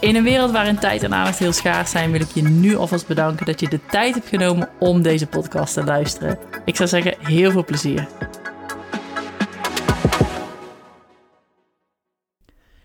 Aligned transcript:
In 0.00 0.16
een 0.16 0.22
wereld 0.22 0.50
waarin 0.50 0.78
tijd 0.78 1.02
en 1.02 1.14
aandacht 1.14 1.38
heel 1.38 1.52
schaars 1.52 1.90
zijn, 1.90 2.10
wil 2.10 2.20
ik 2.20 2.30
je 2.30 2.42
nu 2.42 2.76
alvast 2.76 3.06
bedanken 3.06 3.46
dat 3.46 3.60
je 3.60 3.68
de 3.68 3.86
tijd 3.86 4.14
hebt 4.14 4.28
genomen 4.28 4.68
om 4.78 5.02
deze 5.02 5.26
podcast 5.26 5.74
te 5.74 5.84
luisteren. 5.84 6.38
Ik 6.64 6.76
zou 6.76 6.88
zeggen, 6.88 7.14
heel 7.18 7.50
veel 7.50 7.64
plezier. 7.64 8.08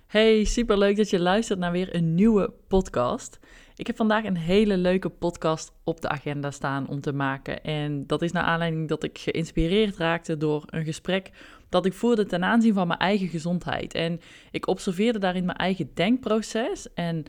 Hey, 0.08 0.44
super 0.44 0.78
leuk 0.78 0.98
dat 0.98 1.10
je 1.10 1.20
luistert 1.20 1.60
naar 1.60 1.72
weer 1.72 1.96
een 1.96 2.16
nieuwe 2.16 2.54
podcast. 2.68 3.40
Ik 3.76 3.88
heb 3.88 3.96
vandaag 3.96 4.24
een 4.24 4.38
hele 4.38 4.78
leuke 4.78 5.10
podcast 5.10 5.72
op 5.84 6.02
de 6.02 6.10
agenda 6.10 6.52
staan 6.52 6.88
om 6.88 7.02
te 7.02 7.14
maken. 7.14 7.64
En 7.64 8.08
dat 8.08 8.22
is 8.22 8.32
naar 8.32 8.44
aanleiding 8.44 8.88
dat 8.88 9.04
ik 9.04 9.18
geïnspireerd 9.18 9.98
raakte 9.98 10.38
door 10.38 10.64
een 10.66 10.86
gesprek 10.86 11.32
dat 11.76 11.86
ik 11.86 11.94
voerde 11.94 12.26
ten 12.26 12.44
aanzien 12.44 12.74
van 12.74 12.88
mijn 12.88 13.00
eigen 13.00 13.28
gezondheid. 13.28 13.94
En 13.94 14.22
ik 14.52 14.68
observeerde 14.68 15.20
daarin 15.20 15.46
mijn 15.46 15.58
eigen 15.58 15.90
denkproces 15.94 16.94
en 16.94 17.26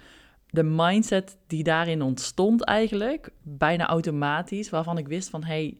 de 0.46 0.62
mindset 0.62 1.38
die 1.46 1.62
daarin 1.62 2.02
ontstond 2.02 2.64
eigenlijk, 2.64 3.30
bijna 3.42 3.86
automatisch, 3.86 4.70
waarvan 4.70 4.98
ik 4.98 5.08
wist 5.08 5.30
van 5.30 5.44
hey, 5.44 5.78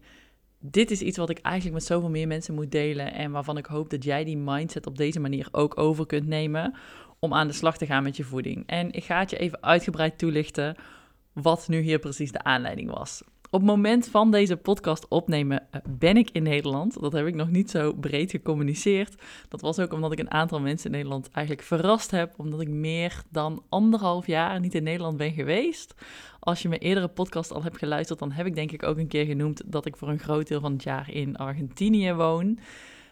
dit 0.61 0.91
is 0.91 1.01
iets 1.01 1.17
wat 1.17 1.31
ik 1.31 1.39
eigenlijk 1.39 1.75
met 1.77 1.87
zoveel 1.87 2.11
meer 2.11 2.27
mensen 2.27 2.55
moet 2.55 2.73
delen 2.73 3.13
en 3.13 3.31
waarvan 3.31 3.57
ik 3.57 3.67
hoop 3.67 3.91
dat 3.91 4.05
jij 4.05 4.25
die 4.25 4.37
mindset 4.37 4.87
op 4.87 4.97
deze 4.97 5.21
manier 5.21 5.49
ook 5.51 5.79
over 5.79 6.07
kunt 6.07 6.27
nemen 6.27 6.75
om 7.19 7.35
aan 7.35 7.47
de 7.47 7.53
slag 7.53 7.77
te 7.77 7.87
gaan 7.87 8.03
met 8.03 8.17
je 8.17 8.25
voeding. 8.25 8.63
En 8.67 8.93
ik 8.93 9.05
ga 9.05 9.19
het 9.19 9.31
je 9.31 9.39
even 9.39 9.63
uitgebreid 9.63 10.19
toelichten 10.19 10.77
wat 11.33 11.69
nu 11.69 11.81
hier 11.81 11.99
precies 11.99 12.33
de 12.33 12.43
aanleiding 12.43 12.91
was. 12.91 13.23
Op 13.51 13.61
het 13.61 13.71
moment 13.71 14.09
van 14.09 14.31
deze 14.31 14.57
podcast 14.57 15.09
opnemen 15.09 15.67
eh, 15.71 15.81
ben 15.89 16.17
ik 16.17 16.31
in 16.31 16.43
Nederland. 16.43 17.01
Dat 17.01 17.13
heb 17.13 17.27
ik 17.27 17.35
nog 17.35 17.51
niet 17.51 17.71
zo 17.71 17.93
breed 17.93 18.31
gecommuniceerd. 18.31 19.15
Dat 19.49 19.61
was 19.61 19.79
ook 19.79 19.93
omdat 19.93 20.13
ik 20.13 20.19
een 20.19 20.31
aantal 20.31 20.61
mensen 20.61 20.87
in 20.87 20.97
Nederland 20.97 21.31
eigenlijk 21.31 21.67
verrast 21.67 22.11
heb. 22.11 22.35
Omdat 22.37 22.61
ik 22.61 22.69
meer 22.69 23.23
dan 23.31 23.63
anderhalf 23.69 24.27
jaar 24.27 24.61
niet 24.61 24.75
in 24.75 24.83
Nederland 24.83 25.17
ben 25.17 25.33
geweest. 25.33 25.95
Als 26.41 26.63
je 26.63 26.69
mijn 26.69 26.81
eerdere 26.81 27.09
podcast 27.09 27.53
al 27.53 27.63
hebt 27.63 27.79
geluisterd, 27.79 28.19
dan 28.19 28.33
heb 28.33 28.47
ik 28.47 28.55
denk 28.55 28.73
ik 28.73 28.83
ook 28.83 28.97
een 28.97 29.09
keer 29.09 29.25
genoemd 29.25 29.63
dat 29.67 29.87
ik 29.87 29.97
voor 29.97 30.09
een 30.09 30.19
groot 30.19 30.49
deel 30.49 30.61
van 30.61 30.73
het 30.73 30.83
jaar 30.83 31.11
in 31.11 31.37
Argentinië 31.37 32.13
woon. 32.13 32.59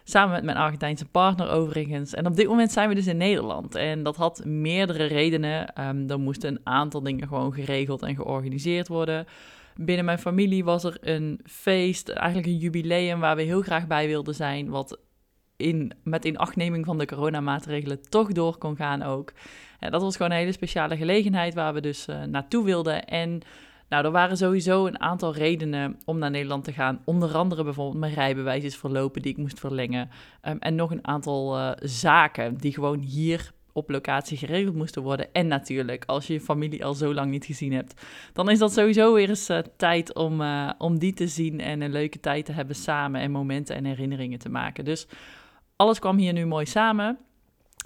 Samen 0.03 0.33
met 0.33 0.43
mijn 0.43 0.57
Argentijnse 0.57 1.05
partner 1.05 1.49
overigens. 1.49 2.13
En 2.13 2.27
op 2.27 2.35
dit 2.35 2.47
moment 2.47 2.71
zijn 2.71 2.89
we 2.89 2.95
dus 2.95 3.07
in 3.07 3.17
Nederland. 3.17 3.75
En 3.75 4.03
dat 4.03 4.15
had 4.15 4.45
meerdere 4.45 5.05
redenen. 5.05 5.87
Um, 5.87 6.09
er 6.09 6.19
moesten 6.19 6.49
een 6.51 6.61
aantal 6.63 7.01
dingen 7.01 7.27
gewoon 7.27 7.53
geregeld 7.53 8.01
en 8.03 8.15
georganiseerd 8.15 8.87
worden. 8.87 9.27
Binnen 9.75 10.05
mijn 10.05 10.19
familie 10.19 10.63
was 10.63 10.83
er 10.83 10.97
een 11.01 11.39
feest, 11.43 12.09
eigenlijk 12.09 12.47
een 12.47 12.57
jubileum 12.57 13.19
waar 13.19 13.35
we 13.35 13.41
heel 13.41 13.61
graag 13.61 13.87
bij 13.87 14.07
wilden 14.07 14.35
zijn. 14.35 14.69
Wat 14.69 14.99
in, 15.57 15.91
met 16.03 16.25
inachtneming 16.25 16.85
van 16.85 16.97
de 16.97 17.05
coronamaatregelen 17.05 18.09
toch 18.09 18.31
door 18.31 18.57
kon 18.57 18.75
gaan 18.75 19.01
ook. 19.01 19.33
En 19.79 19.91
dat 19.91 20.01
was 20.01 20.15
gewoon 20.15 20.31
een 20.31 20.37
hele 20.37 20.51
speciale 20.51 20.97
gelegenheid 20.97 21.53
waar 21.53 21.73
we 21.73 21.81
dus 21.81 22.07
uh, 22.07 22.23
naartoe 22.23 22.65
wilden. 22.65 23.05
En 23.05 23.41
nou, 23.89 24.05
er 24.05 24.11
waren 24.11 24.37
sowieso 24.37 24.85
een 24.85 24.99
aantal 24.99 25.33
redenen 25.33 25.99
om 26.05 26.17
naar 26.17 26.31
Nederland 26.31 26.63
te 26.63 26.73
gaan. 26.73 27.01
Onder 27.05 27.35
andere 27.35 27.63
bijvoorbeeld 27.63 27.99
mijn 27.99 28.13
rijbewijs 28.13 28.63
is 28.63 28.77
verlopen 28.77 29.21
die 29.21 29.31
ik 29.31 29.37
moest 29.37 29.59
verlengen. 29.59 30.09
Um, 30.41 30.57
en 30.59 30.75
nog 30.75 30.91
een 30.91 31.07
aantal 31.07 31.57
uh, 31.57 31.71
zaken 31.81 32.57
die 32.57 32.73
gewoon 32.73 32.99
hier 32.99 33.51
op 33.75 33.89
locatie 33.89 34.37
geregeld 34.37 34.75
moesten 34.75 35.01
worden. 35.01 35.33
En 35.33 35.47
natuurlijk, 35.47 36.03
als 36.05 36.27
je 36.27 36.33
je 36.33 36.41
familie 36.41 36.85
al 36.85 36.93
zo 36.93 37.13
lang 37.13 37.31
niet 37.31 37.45
gezien 37.45 37.73
hebt, 37.73 38.01
dan 38.33 38.49
is 38.49 38.59
dat 38.59 38.73
sowieso 38.73 39.13
weer 39.13 39.29
eens 39.29 39.49
uh, 39.49 39.59
tijd 39.77 40.13
om, 40.13 40.41
uh, 40.41 40.69
om 40.77 40.99
die 40.99 41.13
te 41.13 41.27
zien 41.27 41.59
en 41.59 41.81
een 41.81 41.91
leuke 41.91 42.19
tijd 42.19 42.45
te 42.45 42.51
hebben 42.51 42.75
samen 42.75 43.21
en 43.21 43.31
momenten 43.31 43.75
en 43.75 43.85
herinneringen 43.85 44.39
te 44.39 44.49
maken. 44.49 44.85
Dus 44.85 45.07
alles 45.75 45.99
kwam 45.99 46.17
hier 46.17 46.33
nu 46.33 46.45
mooi 46.45 46.65
samen. 46.65 47.17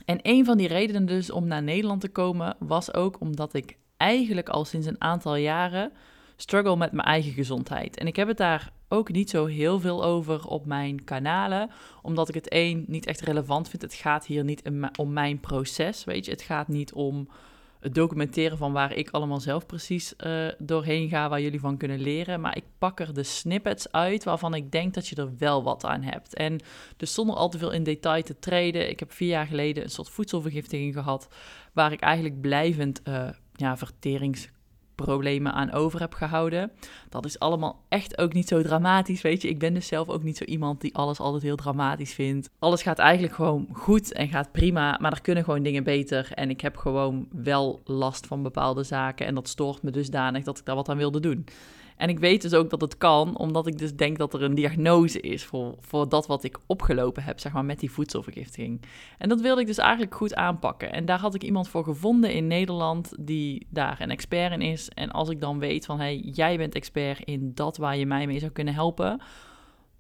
En 0.06 0.20
een 0.22 0.46
van 0.46 0.58
die 0.58 0.68
redenen 0.68 1.06
dus 1.06 1.32
om 1.32 1.48
naar 1.48 1.64
Nederland 1.64 2.02
te 2.02 2.10
komen 2.10 2.56
was 2.60 2.94
ook 2.94 3.20
omdat 3.20 3.54
ik 3.54 3.78
eigenlijk 3.98 4.50
al 4.50 4.66
sinds 4.66 4.88
een 4.88 5.02
aantal 5.02 5.36
jaren 5.36 5.92
struggle 6.36 6.78
met 6.78 6.92
mijn 6.92 7.08
eigen 7.08 7.32
gezondheid. 7.32 7.98
En 7.98 8.08
ik 8.08 8.16
heb 8.16 8.28
het 8.28 8.38
daar 8.38 8.72
ook 8.90 9.12
niet 9.12 9.30
zo 9.30 9.46
heel 9.46 9.80
veel 9.80 10.04
over 10.04 10.48
op 10.48 10.66
mijn 10.66 11.04
kanalen, 11.04 11.70
omdat 12.02 12.30
ik 12.30 12.36
het 12.36 12.50
één 12.50 12.84
niet 12.88 13.06
echt 13.06 13.22
relevant 13.22 13.70
vind. 13.70 13.82
Het 13.82 13.94
gaat 13.94 14.26
hier 14.26 14.44
niet 14.44 14.70
om 14.96 15.14
mijn 15.14 15.40
proces, 15.40 16.04
weet 16.04 16.26
je. 16.26 16.32
Het 16.32 16.42
gaat 16.42 16.68
niet 16.68 16.94
om 16.94 17.28
het 17.80 17.96
documenteren 17.96 18.58
van 18.58 18.74
waar 18.74 18.94
ik 18.94 19.10
allemaal 19.10 19.40
zelf 19.40 19.66
precies 19.66 20.14
uh, 20.18 20.48
doorheen 20.58 21.10
ga, 21.10 21.30
waar 21.30 21.42
jullie 21.42 21.60
van 21.60 21.78
kunnen 21.78 22.00
leren. 22.00 22.42
Maar 22.42 22.58
ik 22.58 22.64
pak 22.78 23.00
er 23.00 23.14
de 23.14 23.24
snippets 23.24 23.92
uit 23.92 24.24
waarvan 24.24 24.54
ik 24.54 24.72
denk 24.72 24.94
dat 24.94 25.08
je 25.08 25.16
er 25.16 25.38
wel 25.38 25.64
wat 25.64 25.86
aan 25.86 26.02
hebt. 26.02 26.34
En 26.34 26.60
dus 26.98 27.14
zonder 27.14 27.36
al 27.36 27.50
te 27.50 27.58
veel 27.58 27.72
in 27.72 27.84
detail 27.84 28.24
te 28.24 28.40
treden. 28.40 28.90
Ik 28.90 29.00
heb 29.00 29.12
vier 29.12 29.28
jaar 29.28 29.48
geleden 29.48 29.84
een 29.84 29.90
soort 29.90 30.10
voedselvergiftiging 30.10 30.94
gehad, 30.94 31.28
waar 31.74 31.92
ik 31.92 32.00
eigenlijk 32.00 32.42
blijvend 32.42 33.02
uh, 33.08 33.30
ja, 33.56 33.78
verterings 33.78 34.50
problemen 35.06 35.54
aan 35.54 35.72
over 35.72 36.00
heb 36.00 36.14
gehouden. 36.14 36.72
Dat 37.10 37.26
is 37.26 37.40
allemaal 37.40 37.84
echt 37.90 38.18
ook 38.18 38.34
niet 38.34 38.48
zo 38.48 38.62
dramatisch, 38.62 39.22
weet 39.22 39.42
je. 39.42 39.50
Ik 39.50 39.60
ben 39.60 39.74
dus 39.74 39.88
zelf 39.88 40.10
ook 40.10 40.24
niet 40.24 40.38
zo 40.38 40.44
iemand 40.44 40.82
die 40.82 40.96
alles 40.96 41.20
altijd 41.20 41.44
heel 41.44 41.56
dramatisch 41.56 42.14
vindt. 42.14 42.50
Alles 42.60 42.82
gaat 42.82 43.00
eigenlijk 43.00 43.34
gewoon 43.34 43.68
goed 43.74 44.14
en 44.14 44.28
gaat 44.28 44.52
prima, 44.52 44.98
maar 45.02 45.12
er 45.12 45.22
kunnen 45.22 45.44
gewoon 45.44 45.64
dingen 45.64 45.84
beter. 45.84 46.30
En 46.34 46.50
ik 46.50 46.62
heb 46.62 46.78
gewoon 46.78 47.28
wel 47.32 47.82
last 47.84 48.28
van 48.28 48.44
bepaalde 48.44 48.84
zaken 48.84 49.26
en 49.26 49.36
dat 49.36 49.48
stoort 49.48 49.84
me 49.84 49.92
dusdanig 49.92 50.44
dat 50.44 50.58
ik 50.58 50.66
daar 50.66 50.76
wat 50.76 50.90
aan 50.90 50.98
wilde 50.98 51.20
doen. 51.20 51.46
En 52.00 52.10
ik 52.10 52.20
weet 52.20 52.42
dus 52.42 52.54
ook 52.54 52.70
dat 52.70 52.82
het 52.82 52.98
kan, 52.98 53.38
omdat 53.38 53.68
ik 53.68 53.78
dus 53.78 53.96
denk 53.96 54.18
dat 54.18 54.34
er 54.34 54.44
een 54.44 54.56
diagnose 54.56 55.20
is 55.20 55.44
voor, 55.44 55.76
voor 55.80 56.10
dat 56.10 56.28
wat 56.28 56.44
ik 56.44 56.60
opgelopen 56.66 57.24
heb, 57.24 57.40
zeg 57.40 57.52
maar, 57.52 57.66
met 57.66 57.80
die 57.80 57.92
voedselvergiftiging. 57.92 58.82
En 59.18 59.30
dat 59.30 59.42
wilde 59.42 59.62
ik 59.62 59.68
dus 59.68 59.78
eigenlijk 59.78 60.16
goed 60.16 60.36
aanpakken. 60.36 60.92
En 60.92 61.06
daar 61.06 61.20
had 61.20 61.36
ik 61.36 61.44
iemand 61.44 61.68
voor 61.70 61.84
gevonden 61.84 62.34
in 62.34 62.48
Nederland 62.48 63.14
die 63.20 63.68
daar 63.70 64.02
een 64.02 64.12
expert 64.12 64.52
in 64.52 64.62
is. 64.62 64.90
En 64.90 65.12
als 65.12 65.30
ik 65.30 65.42
dan 65.42 65.60
weet 65.60 65.86
van, 65.86 66.00
hey, 66.00 66.18
jij 66.18 66.58
bent 66.58 66.76
expert 66.76 67.20
in 67.20 67.52
dat 67.54 67.78
waar 67.78 67.98
je 67.98 68.06
mij 68.06 68.28
mee 68.28 68.40
zou 68.40 68.52
kunnen 68.52 68.74
helpen, 68.74 69.22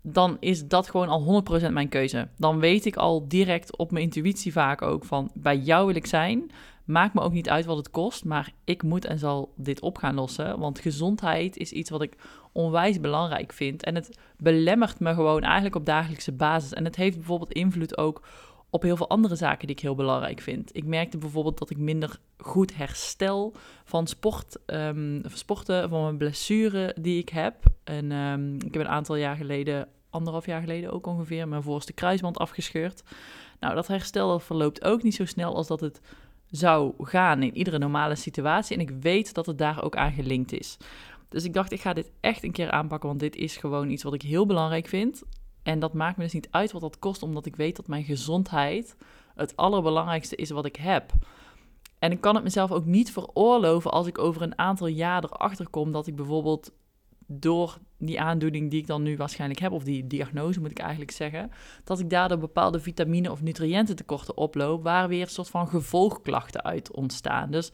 dan 0.01 0.37
is 0.39 0.67
dat 0.67 0.89
gewoon 0.89 1.09
al 1.09 1.43
100% 1.67 1.71
mijn 1.71 1.89
keuze. 1.89 2.27
Dan 2.37 2.59
weet 2.59 2.85
ik 2.85 2.95
al 2.95 3.27
direct 3.27 3.77
op 3.77 3.91
mijn 3.91 4.03
intuïtie 4.03 4.51
vaak 4.51 4.81
ook 4.81 5.05
van, 5.05 5.31
bij 5.33 5.57
jou 5.57 5.85
wil 5.85 5.95
ik 5.95 6.05
zijn. 6.05 6.51
Maakt 6.89 7.13
me 7.13 7.21
ook 7.21 7.33
niet 7.33 7.49
uit 7.49 7.65
wat 7.65 7.77
het 7.77 7.89
kost, 7.89 8.25
maar 8.25 8.51
ik 8.63 8.83
moet 8.83 9.05
en 9.05 9.19
zal 9.19 9.53
dit 9.55 9.81
op 9.81 9.97
gaan 9.97 10.15
lossen. 10.15 10.59
Want 10.59 10.79
gezondheid 10.79 11.57
is 11.57 11.71
iets 11.71 11.89
wat 11.89 12.01
ik 12.01 12.15
onwijs 12.51 12.99
belangrijk 12.99 13.53
vind. 13.53 13.83
En 13.83 13.95
het 13.95 14.19
belemmert 14.37 14.99
me 14.99 15.13
gewoon 15.13 15.41
eigenlijk 15.41 15.75
op 15.75 15.85
dagelijkse 15.85 16.31
basis. 16.31 16.73
En 16.73 16.85
het 16.85 16.95
heeft 16.95 17.15
bijvoorbeeld 17.17 17.51
invloed 17.51 17.97
ook 17.97 18.21
op 18.69 18.81
heel 18.81 18.97
veel 18.97 19.09
andere 19.09 19.35
zaken 19.35 19.67
die 19.67 19.75
ik 19.75 19.81
heel 19.81 19.95
belangrijk 19.95 20.39
vind. 20.39 20.75
Ik 20.75 20.85
merkte 20.85 21.17
bijvoorbeeld 21.17 21.57
dat 21.57 21.69
ik 21.69 21.77
minder 21.77 22.19
goed 22.37 22.75
herstel 22.75 23.53
van 23.83 24.07
sport, 24.07 24.57
um, 24.65 25.21
sporten, 25.33 25.89
van 25.89 26.03
mijn 26.03 26.17
blessure 26.17 26.95
die 27.01 27.19
ik 27.19 27.29
heb. 27.29 27.55
En 27.83 28.11
um, 28.11 28.55
ik 28.55 28.73
heb 28.73 28.83
een 28.83 28.87
aantal 28.87 29.15
jaar 29.15 29.35
geleden, 29.35 29.87
anderhalf 30.09 30.45
jaar 30.45 30.61
geleden 30.61 30.91
ook 30.91 31.05
ongeveer, 31.05 31.47
mijn 31.47 31.63
voorste 31.63 31.93
kruisband 31.93 32.37
afgescheurd. 32.37 33.03
Nou, 33.59 33.75
dat 33.75 33.87
herstel 33.87 34.39
verloopt 34.39 34.83
ook 34.83 35.03
niet 35.03 35.15
zo 35.15 35.25
snel 35.25 35.55
als 35.55 35.67
dat 35.67 35.79
het 35.79 36.01
zou 36.49 36.93
gaan 36.97 37.43
in 37.43 37.57
iedere 37.57 37.77
normale 37.77 38.15
situatie. 38.15 38.75
En 38.75 38.81
ik 38.81 38.89
weet 38.99 39.33
dat 39.33 39.45
het 39.45 39.57
daar 39.57 39.83
ook 39.83 39.95
aan 39.95 40.11
gelinkt 40.11 40.51
is. 40.51 40.77
Dus 41.29 41.43
ik 41.43 41.53
dacht, 41.53 41.71
ik 41.71 41.81
ga 41.81 41.93
dit 41.93 42.11
echt 42.19 42.43
een 42.43 42.51
keer 42.51 42.71
aanpakken, 42.71 43.09
want 43.09 43.21
dit 43.21 43.35
is 43.35 43.57
gewoon 43.57 43.89
iets 43.89 44.03
wat 44.03 44.13
ik 44.13 44.21
heel 44.21 44.45
belangrijk 44.45 44.87
vind. 44.87 45.23
En 45.63 45.79
dat 45.79 45.93
maakt 45.93 46.17
me 46.17 46.23
dus 46.23 46.33
niet 46.33 46.47
uit 46.51 46.71
wat 46.71 46.81
dat 46.81 46.99
kost, 46.99 47.23
omdat 47.23 47.45
ik 47.45 47.55
weet 47.55 47.75
dat 47.75 47.87
mijn 47.87 48.03
gezondheid 48.03 48.95
het 49.35 49.55
allerbelangrijkste 49.55 50.35
is 50.35 50.49
wat 50.49 50.65
ik 50.65 50.75
heb. 50.75 51.11
En 51.99 52.11
ik 52.11 52.21
kan 52.21 52.35
het 52.35 52.43
mezelf 52.43 52.71
ook 52.71 52.85
niet 52.85 53.11
veroorloven 53.11 53.91
als 53.91 54.07
ik 54.07 54.17
over 54.17 54.41
een 54.41 54.57
aantal 54.57 54.87
jaar 54.87 55.23
erachter 55.23 55.69
kom 55.69 55.91
dat 55.91 56.07
ik 56.07 56.15
bijvoorbeeld 56.15 56.71
door 57.27 57.77
die 57.99 58.21
aandoening 58.21 58.71
die 58.71 58.79
ik 58.79 58.87
dan 58.87 59.03
nu 59.03 59.17
waarschijnlijk 59.17 59.59
heb, 59.59 59.71
of 59.71 59.83
die 59.83 60.07
diagnose 60.07 60.59
moet 60.59 60.71
ik 60.71 60.79
eigenlijk 60.79 61.11
zeggen, 61.11 61.51
dat 61.83 61.99
ik 61.99 62.09
daardoor 62.09 62.37
bepaalde 62.37 62.79
vitamine 62.79 63.31
of 63.31 63.41
nutriëntentekorten 63.41 64.37
oploop, 64.37 64.83
waar 64.83 65.07
weer 65.07 65.21
een 65.21 65.27
soort 65.27 65.49
van 65.49 65.67
gevolgklachten 65.67 66.63
uit 66.63 66.91
ontstaan. 66.91 67.51
Dus 67.51 67.71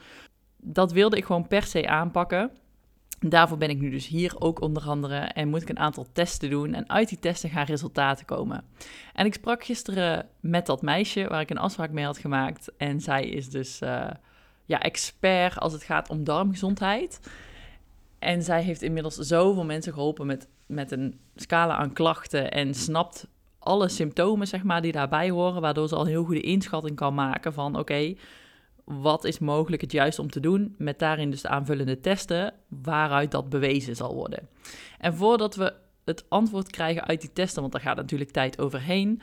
dat 0.58 0.92
wilde 0.92 1.18
ik 1.18 1.26
gewoon 1.26 1.48
per 1.48 1.64
se 1.64 1.88
aanpakken. 1.88 2.52
Daarvoor 3.20 3.58
ben 3.58 3.70
ik 3.70 3.80
nu 3.80 3.90
dus 3.90 4.08
hier 4.08 4.42
ook 4.42 4.62
onder 4.62 4.84
andere 4.84 5.16
en 5.16 5.50
moet 5.50 5.62
ik 5.62 5.70
een 5.70 5.80
aantal 5.80 6.06
testen 6.14 6.50
doen. 6.50 6.74
En 6.74 6.90
uit 6.90 7.10
die 7.10 7.20
testen 7.20 7.50
gaan 7.50 7.66
resultaten 7.66 8.26
komen. 8.26 8.64
En 9.14 9.26
ik 9.26 9.34
sprak 9.34 9.64
gisteren 9.64 10.28
met 10.40 10.66
dat 10.66 10.82
meisje 10.82 11.28
waar 11.28 11.42
ik 11.42 11.50
een 11.50 11.58
afspraak 11.58 11.92
mee 11.92 12.06
had 12.06 12.18
gemaakt. 12.18 12.72
En 12.78 13.02
zij 13.02 13.26
is 13.30 13.50
dus 13.50 13.82
uh, 13.82 14.08
ja, 14.66 14.80
expert 14.80 15.60
als 15.60 15.74
het 15.74 15.84
gaat 15.84 16.10
om 16.10 16.24
darmgezondheid. 16.24 17.20
En 18.20 18.44
zij 18.44 18.64
heeft 18.64 18.82
inmiddels 18.82 19.16
zoveel 19.16 19.66
mensen 19.66 19.94
geholpen 19.94 20.26
met, 20.26 20.48
met 20.66 20.92
een 20.92 21.20
scala 21.36 21.76
aan 21.76 21.94
klachten 21.94 22.52
en 22.52 22.74
snapt 22.74 23.28
alle 23.60 23.90
symptomen 23.90 24.48
zeg 24.48 24.64
maar, 24.64 24.82
die 24.82 24.92
daarbij 24.92 25.30
horen, 25.30 25.62
waardoor 25.62 25.88
ze 25.88 25.96
al 25.96 26.02
een 26.02 26.08
heel 26.08 26.24
goede 26.24 26.42
inschatting 26.42 26.96
kan 26.96 27.14
maken 27.14 27.54
van 27.54 27.80
oké, 27.80 28.16
wat 28.84 29.24
is 29.24 29.40
mogelijk 29.40 29.82
het 29.82 29.92
juiste 29.92 30.22
om 30.22 30.30
te 30.30 30.40
doen, 30.40 30.76
met 30.78 31.00
daarin 31.00 31.30
dus 31.30 31.42
de 31.42 31.48
aanvullende 31.48 32.00
testen 32.00 32.54
waaruit 32.68 33.32
dat 33.32 33.50
bewezen 33.50 33.96
zal 33.96 34.14
worden. 34.14 34.48
En 35.00 35.14
voordat 35.14 35.56
we 35.56 35.74
het 36.06 36.26
antwoord 36.30 36.70
krijgen 36.70 37.06
uit 37.06 37.22
die 37.22 37.34
testen, 37.34 37.62
want 37.62 37.74
daar 37.74 37.82
gaat 37.82 37.96
natuurlijk 37.96 38.32
tijd 38.32 38.60
overheen, 38.60 39.22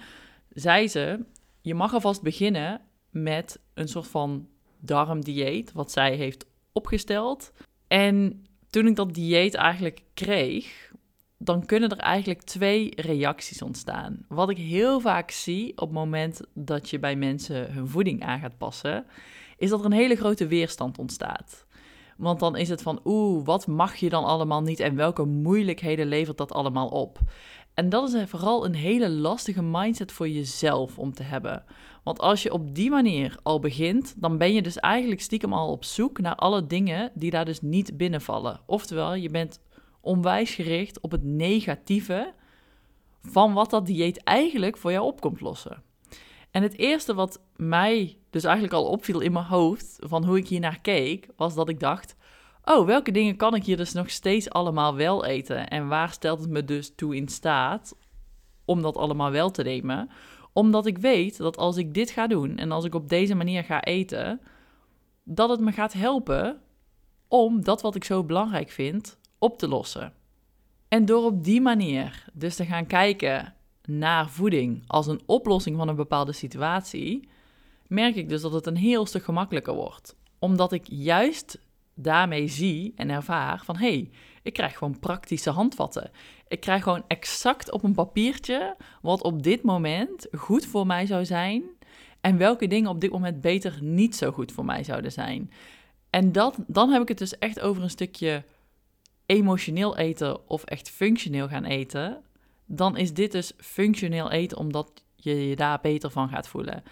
zei 0.49 0.89
ze, 0.89 1.25
je 1.61 1.75
mag 1.75 1.95
alvast 1.95 2.23
beginnen 2.23 2.81
met 3.11 3.61
een 3.75 3.89
soort 3.89 4.09
van 4.09 4.49
darmdieet, 4.81 5.73
wat 5.73 5.93
zij 5.93 6.15
heeft 6.15 6.47
opgesteld. 6.73 7.53
En 7.89 8.45
toen 8.73 8.87
ik 8.87 8.97
dat 8.97 9.15
dieet 9.15 9.55
eigenlijk 9.55 10.03
kreeg, 10.15 10.93
dan 11.39 11.67
kunnen 11.67 11.91
er 11.91 11.99
eigenlijk 11.99 12.43
twee 12.43 12.93
reacties 12.97 13.63
ontstaan. 13.63 14.25
Wat 14.29 14.51
ik 14.51 14.57
heel 14.57 15.01
vaak 15.01 15.31
zie 15.31 15.71
op 15.71 15.89
het 15.89 15.99
moment 15.99 16.41
dat 16.55 16.91
je 16.91 16.99
bij 16.99 17.17
mensen 17.17 17.73
hun 17.73 17.89
voeding 17.89 18.25
aan 18.25 18.41
gaat 18.41 18.59
passen, 18.59 19.07
is 19.57 19.71
dat 19.71 19.81
er 19.81 19.87
een 19.87 19.93
hele 19.93 20.17
grote 20.17 20.47
weerstand 20.47 20.99
ontstaat. 20.99 21.67
Want 22.17 22.41
dan 22.41 22.57
is 22.57 22.69
het 22.69 22.83
van, 22.83 23.01
oeh, 23.05 23.45
wat 23.45 23.67
mag 23.67 23.97
je 23.97 24.09
dan 24.09 24.25
allemaal 24.25 24.63
niet 24.63 24.81
en 24.81 24.97
welke 24.97 25.25
moeilijkheden 25.25 26.07
levert 26.07 26.39
dat 26.39 26.53
allemaal 26.53 26.89
op? 26.89 27.19
En 27.75 27.89
dat 27.89 28.13
is 28.13 28.31
vooral 28.31 28.65
een 28.65 28.75
hele 28.75 29.11
lastige 29.11 29.63
mindset 29.63 30.13
voor 30.13 30.29
jezelf 30.29 30.99
om 30.99 31.13
te 31.13 31.23
hebben. 31.23 31.65
Want 32.03 32.19
als 32.19 32.43
je 32.43 32.53
op 32.53 32.75
die 32.75 32.91
manier 32.91 33.39
al 33.43 33.61
begint, 33.61 34.15
dan 34.17 34.39
ben 34.39 34.53
je 34.53 34.63
dus 34.63 34.77
eigenlijk 34.77 35.21
stiekem 35.21 35.53
al 35.53 35.71
op 35.71 35.85
zoek 35.85 36.21
naar 36.21 36.35
alle 36.35 36.67
dingen 36.67 37.11
die 37.15 37.31
daar 37.31 37.45
dus 37.45 37.61
niet 37.61 37.97
binnenvallen. 37.97 38.61
Oftewel, 38.67 39.15
je 39.15 39.31
bent 39.31 39.61
onwijs 40.01 40.55
gericht 40.55 41.01
op 41.01 41.11
het 41.11 41.25
negatieve 41.25 42.33
van 43.23 43.53
wat 43.53 43.71
dat 43.71 43.87
dieet 43.87 44.23
eigenlijk 44.23 44.77
voor 44.77 44.93
jou 44.93 45.07
op 45.07 45.21
komt 45.21 45.41
lossen. 45.41 45.83
En 46.51 46.63
het 46.63 46.79
eerste 46.79 47.15
wat 47.15 47.41
mij 47.57 48.17
dus 48.31 48.45
eigenlijk 48.45 48.75
al 48.75 48.87
opviel 48.87 49.21
in 49.21 49.33
mijn 49.33 49.45
hoofd 49.45 49.97
van 50.01 50.25
hoe 50.25 50.39
ik 50.39 50.49
hier 50.49 50.61
naar 50.61 50.81
keek, 50.81 51.29
was 51.37 51.55
dat 51.55 51.69
ik 51.69 51.81
dacht: 51.81 52.17
oh, 52.65 52.87
welke 52.87 53.11
dingen 53.11 53.37
kan 53.37 53.55
ik 53.55 53.65
hier 53.65 53.77
dus 53.77 53.93
nog 53.93 54.11
steeds 54.11 54.51
allemaal 54.51 54.95
wel 54.95 55.25
eten? 55.25 55.69
En 55.69 55.89
waar 55.89 56.11
stelt 56.11 56.41
het 56.41 56.51
me 56.51 56.65
dus 56.65 56.95
toe 56.95 57.17
in 57.17 57.29
staat 57.29 57.97
om 58.65 58.83
dat 58.83 58.97
allemaal 58.97 59.31
wel 59.31 59.51
te 59.51 59.63
nemen? 59.63 60.11
Omdat 60.53 60.87
ik 60.87 60.99
weet 60.99 61.37
dat 61.37 61.57
als 61.57 61.77
ik 61.77 61.95
dit 61.95 62.11
ga 62.11 62.27
doen 62.27 62.57
en 62.57 62.73
als 62.73 62.85
ik 62.85 62.95
op 62.95 63.09
deze 63.09 63.35
manier 63.35 63.65
ga 63.65 63.83
eten, 63.83 64.41
dat 65.25 65.49
het 65.49 65.61
me 65.61 65.73
gaat 65.73 65.93
helpen 65.93 66.61
om 67.29 67.65
dat 67.65 67.83
wat 67.83 67.95
ik 67.95 68.05
zo 68.05 68.25
belangrijk 68.25 68.71
vind 68.71 69.19
op 69.39 69.59
te 69.59 69.69
lossen. 69.69 70.13
En 70.89 71.05
door 71.05 71.25
op 71.25 71.45
die 71.45 71.61
manier 71.61 72.25
dus 72.33 72.57
te 72.57 72.65
gaan 72.65 72.87
kijken 72.87 73.55
naar 73.85 74.31
voeding 74.31 74.83
als 74.87 75.07
een 75.07 75.21
oplossing 75.27 75.77
van 75.77 75.89
een 75.89 75.97
bepaalde 75.97 76.33
situatie, 76.33 77.29
merk 77.87 78.15
ik 78.15 78.29
dus 78.29 78.41
dat 78.41 78.53
het 78.53 78.67
een 78.67 78.77
heel 78.77 79.07
stuk 79.07 79.25
gemakkelijker 79.25 79.75
wordt. 79.75 80.17
Omdat 80.39 80.73
ik 80.73 80.87
juist 80.89 81.59
daarmee 81.95 82.49
zie 82.49 82.93
en 82.97 83.11
ervaar 83.11 83.63
van 83.65 83.77
hé, 83.77 83.89
hey, 83.89 84.11
ik 84.43 84.53
krijg 84.53 84.79
gewoon 84.79 84.99
praktische 84.99 85.51
handvatten. 85.51 86.11
Ik 86.49 86.61
krijg 86.61 86.83
gewoon 86.83 87.05
exact 87.07 87.71
op 87.71 87.83
een 87.83 87.95
papiertje 87.95 88.77
wat 89.03 89.23
op 89.23 89.43
dit 89.43 89.63
moment 89.63 90.27
goed 90.33 90.67
voor 90.67 90.87
mij 90.87 91.07
zou 91.07 91.25
zijn 91.25 91.63
en 92.21 92.37
welke 92.37 92.67
dingen 92.67 92.91
op 92.91 93.01
dit 93.01 93.11
moment 93.11 93.41
beter 93.41 93.79
niet 93.81 94.17
zo 94.17 94.31
goed 94.31 94.53
voor 94.53 94.65
mij 94.65 94.85
zouden 94.85 95.13
zijn. 95.13 95.51
En 96.11 96.33
dat, 96.33 96.57
dan 96.67 96.91
heb 96.91 97.03
ik 97.03 97.09
het 97.09 97.19
dus 97.19 97.39
echt 97.39 97.61
over 97.61 97.83
een 97.83 97.91
stukje 97.91 98.45
emotioneel 99.27 99.97
eten 99.97 100.49
of 100.49 100.65
echt 100.65 100.91
functioneel 100.91 101.49
gaan 101.49 101.65
eten. 101.65 102.23
Dan 102.67 102.97
is 102.97 103.15
dit 103.15 103.33
dus 103.33 103.53
functioneel 103.57 104.31
eten 104.31 104.59
omdat 104.59 105.05
je 105.17 105.49
je 105.49 105.57
daar 105.57 105.79
beter 105.83 106.11
van 106.11 106.29
gaat 106.29 106.49
voelen. 106.49 106.83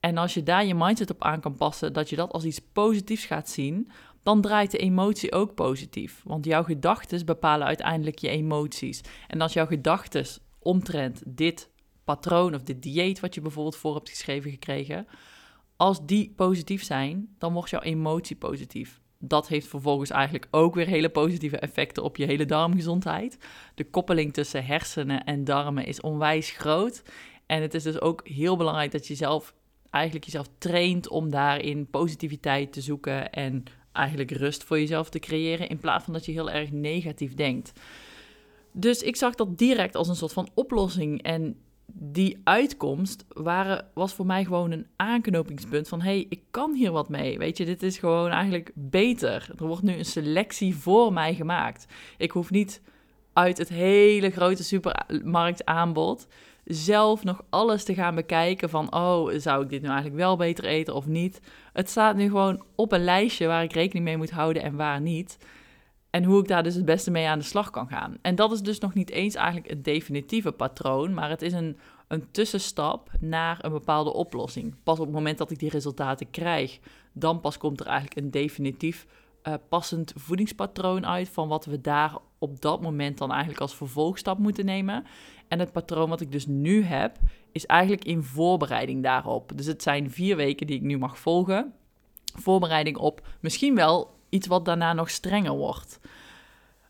En 0.00 0.16
als 0.16 0.34
je 0.34 0.42
daar 0.42 0.66
je 0.66 0.74
mindset 0.74 1.10
op 1.10 1.22
aan 1.22 1.40
kan 1.40 1.56
passen, 1.56 1.92
dat 1.92 2.10
je 2.10 2.16
dat 2.16 2.32
als 2.32 2.44
iets 2.44 2.60
positiefs 2.72 3.24
gaat 3.24 3.48
zien, 3.48 3.90
dan 4.28 4.40
draait 4.40 4.70
de 4.70 4.78
emotie 4.78 5.32
ook 5.32 5.54
positief. 5.54 6.20
Want 6.24 6.44
jouw 6.44 6.62
gedachten 6.62 7.26
bepalen 7.26 7.66
uiteindelijk 7.66 8.18
je 8.18 8.28
emoties. 8.28 9.00
En 9.26 9.40
als 9.40 9.52
jouw 9.52 9.66
gedachten 9.66 10.26
omtrent 10.58 11.22
dit 11.26 11.70
patroon 12.04 12.54
of 12.54 12.62
dit 12.62 12.82
dieet 12.82 13.20
wat 13.20 13.34
je 13.34 13.40
bijvoorbeeld 13.40 13.76
voor 13.76 13.94
hebt 13.94 14.08
geschreven 14.08 14.50
gekregen, 14.50 15.06
als 15.76 16.06
die 16.06 16.32
positief 16.36 16.84
zijn, 16.84 17.34
dan 17.38 17.52
wordt 17.52 17.70
jouw 17.70 17.80
emotie 17.80 18.36
positief. 18.36 19.00
Dat 19.18 19.48
heeft 19.48 19.68
vervolgens 19.68 20.10
eigenlijk 20.10 20.48
ook 20.50 20.74
weer 20.74 20.86
hele 20.86 21.08
positieve 21.08 21.58
effecten 21.58 22.02
op 22.02 22.16
je 22.16 22.24
hele 22.24 22.46
darmgezondheid. 22.46 23.38
De 23.74 23.84
koppeling 23.84 24.32
tussen 24.32 24.64
hersenen 24.64 25.24
en 25.24 25.44
darmen 25.44 25.86
is 25.86 26.00
onwijs 26.00 26.50
groot. 26.50 27.02
En 27.46 27.62
het 27.62 27.74
is 27.74 27.82
dus 27.82 28.00
ook 28.00 28.28
heel 28.28 28.56
belangrijk 28.56 28.90
dat 28.90 29.06
je 29.06 29.14
zelf 29.14 29.54
eigenlijk 29.90 30.24
jezelf 30.24 30.48
traint 30.58 31.08
om 31.08 31.30
daarin 31.30 31.90
positiviteit 31.90 32.72
te 32.72 32.80
zoeken 32.80 33.32
en 33.32 33.64
eigenlijk 33.92 34.30
rust 34.30 34.64
voor 34.64 34.78
jezelf 34.78 35.08
te 35.10 35.18
creëren 35.18 35.68
in 35.68 35.78
plaats 35.78 36.04
van 36.04 36.12
dat 36.12 36.24
je 36.24 36.32
heel 36.32 36.50
erg 36.50 36.72
negatief 36.72 37.34
denkt. 37.34 37.72
Dus 38.72 39.02
ik 39.02 39.16
zag 39.16 39.34
dat 39.34 39.58
direct 39.58 39.94
als 39.94 40.08
een 40.08 40.16
soort 40.16 40.32
van 40.32 40.48
oplossing 40.54 41.22
en 41.22 41.56
die 41.92 42.40
uitkomst 42.44 43.24
waren, 43.28 43.86
was 43.94 44.12
voor 44.12 44.26
mij 44.26 44.44
gewoon 44.44 44.70
een 44.70 44.86
aanknopingspunt 44.96 45.88
van 45.88 46.00
hey, 46.00 46.26
ik 46.28 46.42
kan 46.50 46.74
hier 46.74 46.92
wat 46.92 47.08
mee. 47.08 47.38
Weet 47.38 47.56
je, 47.56 47.64
dit 47.64 47.82
is 47.82 47.98
gewoon 47.98 48.30
eigenlijk 48.30 48.70
beter. 48.74 49.50
Er 49.58 49.66
wordt 49.66 49.82
nu 49.82 49.92
een 49.92 50.04
selectie 50.04 50.76
voor 50.76 51.12
mij 51.12 51.34
gemaakt. 51.34 51.86
Ik 52.16 52.30
hoef 52.30 52.50
niet 52.50 52.82
uit 53.32 53.58
het 53.58 53.68
hele 53.68 54.30
grote 54.30 54.64
supermarktaanbod 54.64 56.26
zelf 56.68 57.24
nog 57.24 57.42
alles 57.50 57.84
te 57.84 57.94
gaan 57.94 58.14
bekijken 58.14 58.70
van, 58.70 58.94
oh, 58.94 59.30
zou 59.36 59.62
ik 59.62 59.68
dit 59.68 59.82
nu 59.82 59.88
eigenlijk 59.88 60.16
wel 60.16 60.36
beter 60.36 60.64
eten 60.64 60.94
of 60.94 61.06
niet? 61.06 61.40
Het 61.72 61.90
staat 61.90 62.16
nu 62.16 62.24
gewoon 62.24 62.62
op 62.74 62.92
een 62.92 63.04
lijstje 63.04 63.46
waar 63.46 63.62
ik 63.62 63.72
rekening 63.72 64.04
mee 64.04 64.16
moet 64.16 64.30
houden 64.30 64.62
en 64.62 64.76
waar 64.76 65.00
niet. 65.00 65.38
En 66.10 66.24
hoe 66.24 66.40
ik 66.40 66.48
daar 66.48 66.62
dus 66.62 66.74
het 66.74 66.84
beste 66.84 67.10
mee 67.10 67.28
aan 67.28 67.38
de 67.38 67.44
slag 67.44 67.70
kan 67.70 67.88
gaan. 67.88 68.16
En 68.22 68.34
dat 68.34 68.52
is 68.52 68.60
dus 68.60 68.78
nog 68.78 68.94
niet 68.94 69.10
eens 69.10 69.34
eigenlijk 69.34 69.68
het 69.68 69.84
definitieve 69.84 70.52
patroon, 70.52 71.14
maar 71.14 71.30
het 71.30 71.42
is 71.42 71.52
een, 71.52 71.78
een 72.08 72.30
tussenstap 72.30 73.10
naar 73.20 73.58
een 73.64 73.72
bepaalde 73.72 74.12
oplossing. 74.12 74.74
Pas 74.82 74.98
op 74.98 75.04
het 75.04 75.14
moment 75.14 75.38
dat 75.38 75.50
ik 75.50 75.58
die 75.58 75.70
resultaten 75.70 76.30
krijg, 76.30 76.78
dan 77.12 77.40
pas 77.40 77.58
komt 77.58 77.80
er 77.80 77.86
eigenlijk 77.86 78.16
een 78.16 78.30
definitief 78.30 79.06
uh, 79.42 79.54
passend 79.68 80.12
voedingspatroon 80.16 81.06
uit 81.06 81.28
van 81.28 81.48
wat 81.48 81.64
we 81.64 81.80
daar 81.80 82.18
op 82.38 82.60
dat 82.60 82.82
moment 82.82 83.18
dan 83.18 83.30
eigenlijk 83.30 83.60
als 83.60 83.76
vervolgstap 83.76 84.38
moeten 84.38 84.64
nemen. 84.64 85.04
En 85.48 85.58
het 85.58 85.72
patroon 85.72 86.08
wat 86.08 86.20
ik 86.20 86.32
dus 86.32 86.46
nu 86.46 86.82
heb, 86.82 87.18
is 87.52 87.66
eigenlijk 87.66 88.04
in 88.04 88.22
voorbereiding 88.22 89.02
daarop. 89.02 89.52
Dus 89.54 89.66
het 89.66 89.82
zijn 89.82 90.10
vier 90.10 90.36
weken 90.36 90.66
die 90.66 90.76
ik 90.76 90.82
nu 90.82 90.98
mag 90.98 91.18
volgen. 91.18 91.72
Voorbereiding 92.34 92.96
op 92.96 93.26
misschien 93.40 93.74
wel 93.74 94.16
iets 94.28 94.46
wat 94.46 94.64
daarna 94.64 94.92
nog 94.92 95.10
strenger 95.10 95.56
wordt. 95.56 96.00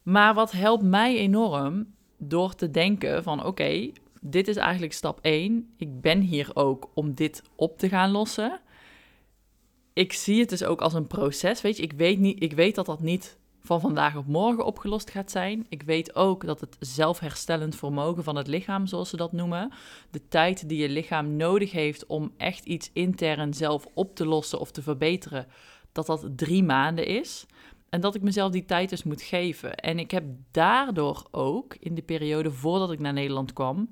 Maar 0.02 0.34
wat 0.34 0.52
helpt 0.52 0.82
mij 0.82 1.16
enorm 1.16 1.86
door 2.16 2.54
te 2.54 2.70
denken 2.70 3.22
van 3.22 3.44
oké, 3.44 3.90
dit 4.20 4.48
is 4.48 4.56
eigenlijk 4.56 4.92
stap 4.92 5.18
1. 5.22 5.74
Ik 5.76 6.00
ben 6.00 6.20
hier 6.20 6.50
ook 6.54 6.90
om 6.94 7.14
dit 7.14 7.42
op 7.56 7.78
te 7.78 7.88
gaan 7.88 8.10
lossen. 8.10 8.60
Ik 9.98 10.12
zie 10.12 10.40
het 10.40 10.48
dus 10.48 10.64
ook 10.64 10.80
als 10.80 10.94
een 10.94 11.06
proces. 11.06 11.60
Weet 11.60 11.76
je, 11.76 11.82
ik 11.82 11.92
weet, 11.92 12.18
niet, 12.18 12.42
ik 12.42 12.52
weet 12.52 12.74
dat 12.74 12.86
dat 12.86 13.00
niet 13.00 13.38
van 13.60 13.80
vandaag 13.80 14.16
op 14.16 14.26
morgen 14.26 14.64
opgelost 14.64 15.10
gaat 15.10 15.30
zijn. 15.30 15.66
Ik 15.68 15.82
weet 15.82 16.14
ook 16.14 16.46
dat 16.46 16.60
het 16.60 16.76
zelfherstellend 16.80 17.76
vermogen 17.76 18.24
van 18.24 18.36
het 18.36 18.46
lichaam, 18.46 18.86
zoals 18.86 19.08
ze 19.08 19.16
dat 19.16 19.32
noemen, 19.32 19.72
de 20.10 20.28
tijd 20.28 20.68
die 20.68 20.78
je 20.78 20.88
lichaam 20.88 21.36
nodig 21.36 21.72
heeft 21.72 22.06
om 22.06 22.32
echt 22.36 22.64
iets 22.64 22.90
intern 22.92 23.54
zelf 23.54 23.86
op 23.94 24.14
te 24.14 24.26
lossen 24.26 24.60
of 24.60 24.70
te 24.70 24.82
verbeteren, 24.82 25.46
dat 25.92 26.06
dat 26.06 26.28
drie 26.36 26.62
maanden 26.62 27.06
is. 27.06 27.46
En 27.88 28.00
dat 28.00 28.14
ik 28.14 28.22
mezelf 28.22 28.52
die 28.52 28.64
tijd 28.64 28.88
dus 28.88 29.02
moet 29.02 29.22
geven. 29.22 29.74
En 29.74 29.98
ik 29.98 30.10
heb 30.10 30.24
daardoor 30.50 31.26
ook, 31.30 31.76
in 31.80 31.94
de 31.94 32.02
periode 32.02 32.50
voordat 32.50 32.92
ik 32.92 32.98
naar 32.98 33.12
Nederland 33.12 33.52
kwam, 33.52 33.88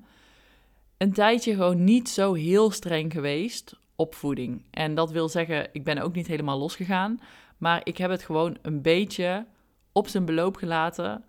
een 0.96 1.12
tijdje 1.12 1.54
gewoon 1.54 1.84
niet 1.84 2.08
zo 2.08 2.34
heel 2.34 2.70
streng 2.70 3.12
geweest 3.12 3.76
op 3.96 4.14
voeding. 4.14 4.64
En 4.70 4.94
dat 4.94 5.10
wil 5.10 5.28
zeggen, 5.28 5.68
ik 5.72 5.84
ben 5.84 5.98
ook 5.98 6.14
niet 6.14 6.26
helemaal 6.26 6.58
losgegaan. 6.58 7.20
Maar 7.58 7.80
ik 7.84 7.96
heb 7.96 8.10
het 8.10 8.22
gewoon 8.22 8.56
een 8.62 8.82
beetje 8.82 9.46
op 9.92 10.08
zijn 10.08 10.24
beloop 10.24 10.56
gelaten. 10.56 11.24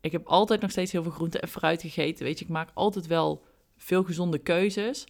Ik 0.00 0.12
heb 0.12 0.26
altijd 0.26 0.60
nog 0.60 0.70
steeds 0.70 0.92
heel 0.92 1.02
veel 1.02 1.12
groente 1.12 1.40
en 1.40 1.48
fruit 1.48 1.80
gegeten. 1.80 2.24
Weet 2.24 2.38
je, 2.38 2.44
ik 2.44 2.50
maak 2.50 2.70
altijd 2.74 3.06
wel 3.06 3.44
veel 3.76 4.04
gezonde 4.04 4.38
keuzes. 4.38 5.06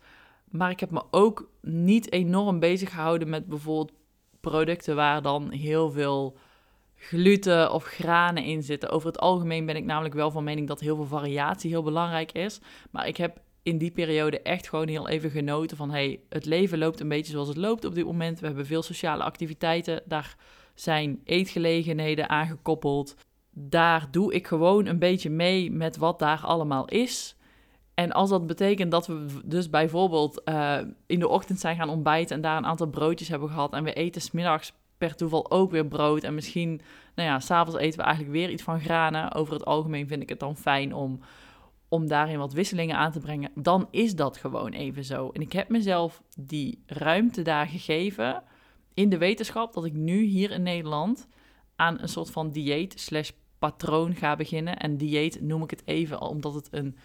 Maar 0.50 0.70
ik 0.70 0.80
heb 0.80 0.90
me 0.90 1.02
ook 1.10 1.50
niet 1.60 2.12
enorm 2.12 2.58
bezig 2.58 2.90
gehouden 2.90 3.28
met 3.28 3.46
bijvoorbeeld 3.46 3.92
producten 4.40 4.96
waar 4.96 5.22
dan 5.22 5.50
heel 5.50 5.90
veel 5.90 6.36
gluten 6.96 7.72
of 7.72 7.84
granen 7.84 8.42
in 8.42 8.62
zitten. 8.62 8.90
Over 8.90 9.08
het 9.08 9.18
algemeen 9.18 9.66
ben 9.66 9.76
ik 9.76 9.84
namelijk 9.84 10.14
wel 10.14 10.30
van 10.30 10.44
mening 10.44 10.68
dat 10.68 10.80
heel 10.80 10.96
veel 10.96 11.04
variatie 11.04 11.70
heel 11.70 11.82
belangrijk 11.82 12.32
is. 12.32 12.60
Maar 12.90 13.08
ik 13.08 13.16
heb 13.16 13.40
in 13.66 13.78
die 13.78 13.90
periode 13.90 14.40
echt 14.42 14.68
gewoon 14.68 14.88
heel 14.88 15.08
even 15.08 15.30
genoten 15.30 15.76
van... 15.76 15.90
hey, 15.90 16.20
het 16.28 16.44
leven 16.44 16.78
loopt 16.78 17.00
een 17.00 17.08
beetje 17.08 17.32
zoals 17.32 17.48
het 17.48 17.56
loopt 17.56 17.84
op 17.84 17.94
dit 17.94 18.04
moment. 18.04 18.40
We 18.40 18.46
hebben 18.46 18.66
veel 18.66 18.82
sociale 18.82 19.22
activiteiten. 19.22 20.02
Daar 20.04 20.36
zijn 20.74 21.20
eetgelegenheden 21.24 22.28
aangekoppeld. 22.28 23.16
daar 23.50 24.08
doe 24.10 24.34
ik 24.34 24.46
gewoon 24.46 24.86
een 24.86 24.98
beetje 24.98 25.30
mee 25.30 25.72
met 25.72 25.96
wat 25.96 26.18
daar 26.18 26.40
allemaal 26.42 26.88
is. 26.88 27.36
En 27.94 28.12
als 28.12 28.30
dat 28.30 28.46
betekent 28.46 28.90
dat 28.90 29.06
we 29.06 29.26
dus 29.44 29.70
bijvoorbeeld 29.70 30.42
uh, 30.44 30.78
in 31.06 31.18
de 31.18 31.28
ochtend 31.28 31.60
zijn 31.60 31.76
gaan 31.76 31.88
ontbijten 31.88 32.36
en 32.36 32.42
daar 32.42 32.56
een 32.56 32.66
aantal 32.66 32.86
broodjes 32.86 33.28
hebben 33.28 33.48
gehad 33.48 33.72
en 33.72 33.84
we 33.84 33.92
eten 33.92 34.20
smiddags 34.20 34.72
per 34.98 35.14
toeval 35.14 35.50
ook 35.50 35.70
weer 35.70 35.86
brood 35.86 36.22
en 36.22 36.34
misschien, 36.34 36.80
nou 37.14 37.28
ja, 37.28 37.40
s'avonds 37.40 37.80
eten 37.80 37.98
we 37.98 38.04
eigenlijk 38.04 38.34
weer 38.36 38.50
iets 38.50 38.62
van 38.62 38.80
granen. 38.80 39.34
Over 39.34 39.54
het 39.54 39.64
algemeen 39.64 40.08
vind 40.08 40.22
ik 40.22 40.28
het 40.28 40.40
dan 40.40 40.56
fijn 40.56 40.94
om, 40.94 41.20
om 41.96 42.08
daarin 42.08 42.38
wat 42.38 42.52
wisselingen 42.52 42.96
aan 42.96 43.12
te 43.12 43.20
brengen. 43.20 43.50
Dan 43.54 43.88
is 43.90 44.14
dat 44.14 44.36
gewoon 44.36 44.72
even 44.72 45.04
zo. 45.04 45.30
En 45.30 45.40
ik 45.40 45.52
heb 45.52 45.68
mezelf 45.68 46.22
die 46.38 46.82
ruimte 46.86 47.42
daar 47.42 47.66
gegeven 47.66 48.42
in 48.94 49.08
de 49.08 49.18
wetenschap 49.18 49.72
dat 49.72 49.84
ik 49.84 49.92
nu 49.92 50.22
hier 50.22 50.50
in 50.50 50.62
Nederland 50.62 51.28
aan 51.76 52.00
een 52.00 52.08
soort 52.08 52.30
van 52.30 52.50
dieet 52.50 53.00
slash 53.00 53.30
patroon 53.58 54.14
ga 54.14 54.36
beginnen. 54.36 54.76
En 54.76 54.96
dieet 54.96 55.40
noem 55.40 55.62
ik 55.62 55.70
het 55.70 55.82
even 55.84 56.20
omdat 56.20 56.54
het 56.54 56.68
een, 56.70 56.96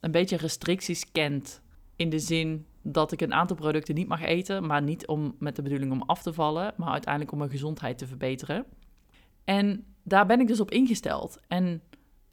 een 0.00 0.10
beetje 0.10 0.36
restricties 0.36 1.12
kent. 1.12 1.60
In 1.96 2.08
de 2.08 2.18
zin 2.18 2.66
dat 2.82 3.12
ik 3.12 3.20
een 3.20 3.34
aantal 3.34 3.56
producten 3.56 3.94
niet 3.94 4.08
mag 4.08 4.22
eten, 4.22 4.66
maar 4.66 4.82
niet 4.82 5.06
om, 5.06 5.34
met 5.38 5.56
de 5.56 5.62
bedoeling 5.62 5.92
om 5.92 6.02
af 6.02 6.22
te 6.22 6.32
vallen, 6.32 6.74
maar 6.76 6.92
uiteindelijk 6.92 7.32
om 7.32 7.38
mijn 7.38 7.50
gezondheid 7.50 7.98
te 7.98 8.06
verbeteren. 8.06 8.64
En 9.44 9.84
daar 10.02 10.26
ben 10.26 10.40
ik 10.40 10.46
dus 10.46 10.60
op 10.60 10.70
ingesteld. 10.70 11.40
En 11.48 11.82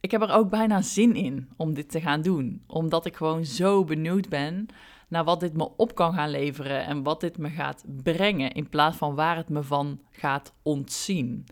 ik 0.00 0.10
heb 0.10 0.22
er 0.22 0.32
ook 0.32 0.50
bijna 0.50 0.82
zin 0.82 1.14
in 1.14 1.48
om 1.56 1.74
dit 1.74 1.90
te 1.90 2.00
gaan 2.00 2.22
doen, 2.22 2.62
omdat 2.66 3.06
ik 3.06 3.16
gewoon 3.16 3.44
zo 3.44 3.84
benieuwd 3.84 4.28
ben 4.28 4.66
naar 5.08 5.24
wat 5.24 5.40
dit 5.40 5.56
me 5.56 5.76
op 5.76 5.94
kan 5.94 6.14
gaan 6.14 6.30
leveren 6.30 6.86
en 6.86 7.02
wat 7.02 7.20
dit 7.20 7.38
me 7.38 7.48
gaat 7.48 7.84
brengen, 8.02 8.52
in 8.52 8.68
plaats 8.68 8.96
van 8.96 9.14
waar 9.14 9.36
het 9.36 9.48
me 9.48 9.62
van 9.62 10.00
gaat 10.10 10.52
ontzien. 10.62 11.46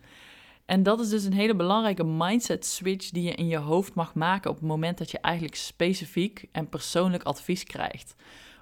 En 0.65 0.83
dat 0.83 0.99
is 0.99 1.09
dus 1.09 1.23
een 1.23 1.33
hele 1.33 1.55
belangrijke 1.55 2.03
mindset 2.03 2.65
switch 2.65 3.09
die 3.09 3.23
je 3.23 3.35
in 3.35 3.47
je 3.47 3.57
hoofd 3.57 3.93
mag 3.93 4.13
maken 4.15 4.49
op 4.49 4.55
het 4.55 4.65
moment 4.65 4.97
dat 4.97 5.11
je 5.11 5.19
eigenlijk 5.19 5.55
specifiek 5.55 6.45
en 6.51 6.69
persoonlijk 6.69 7.23
advies 7.23 7.63
krijgt. 7.63 8.15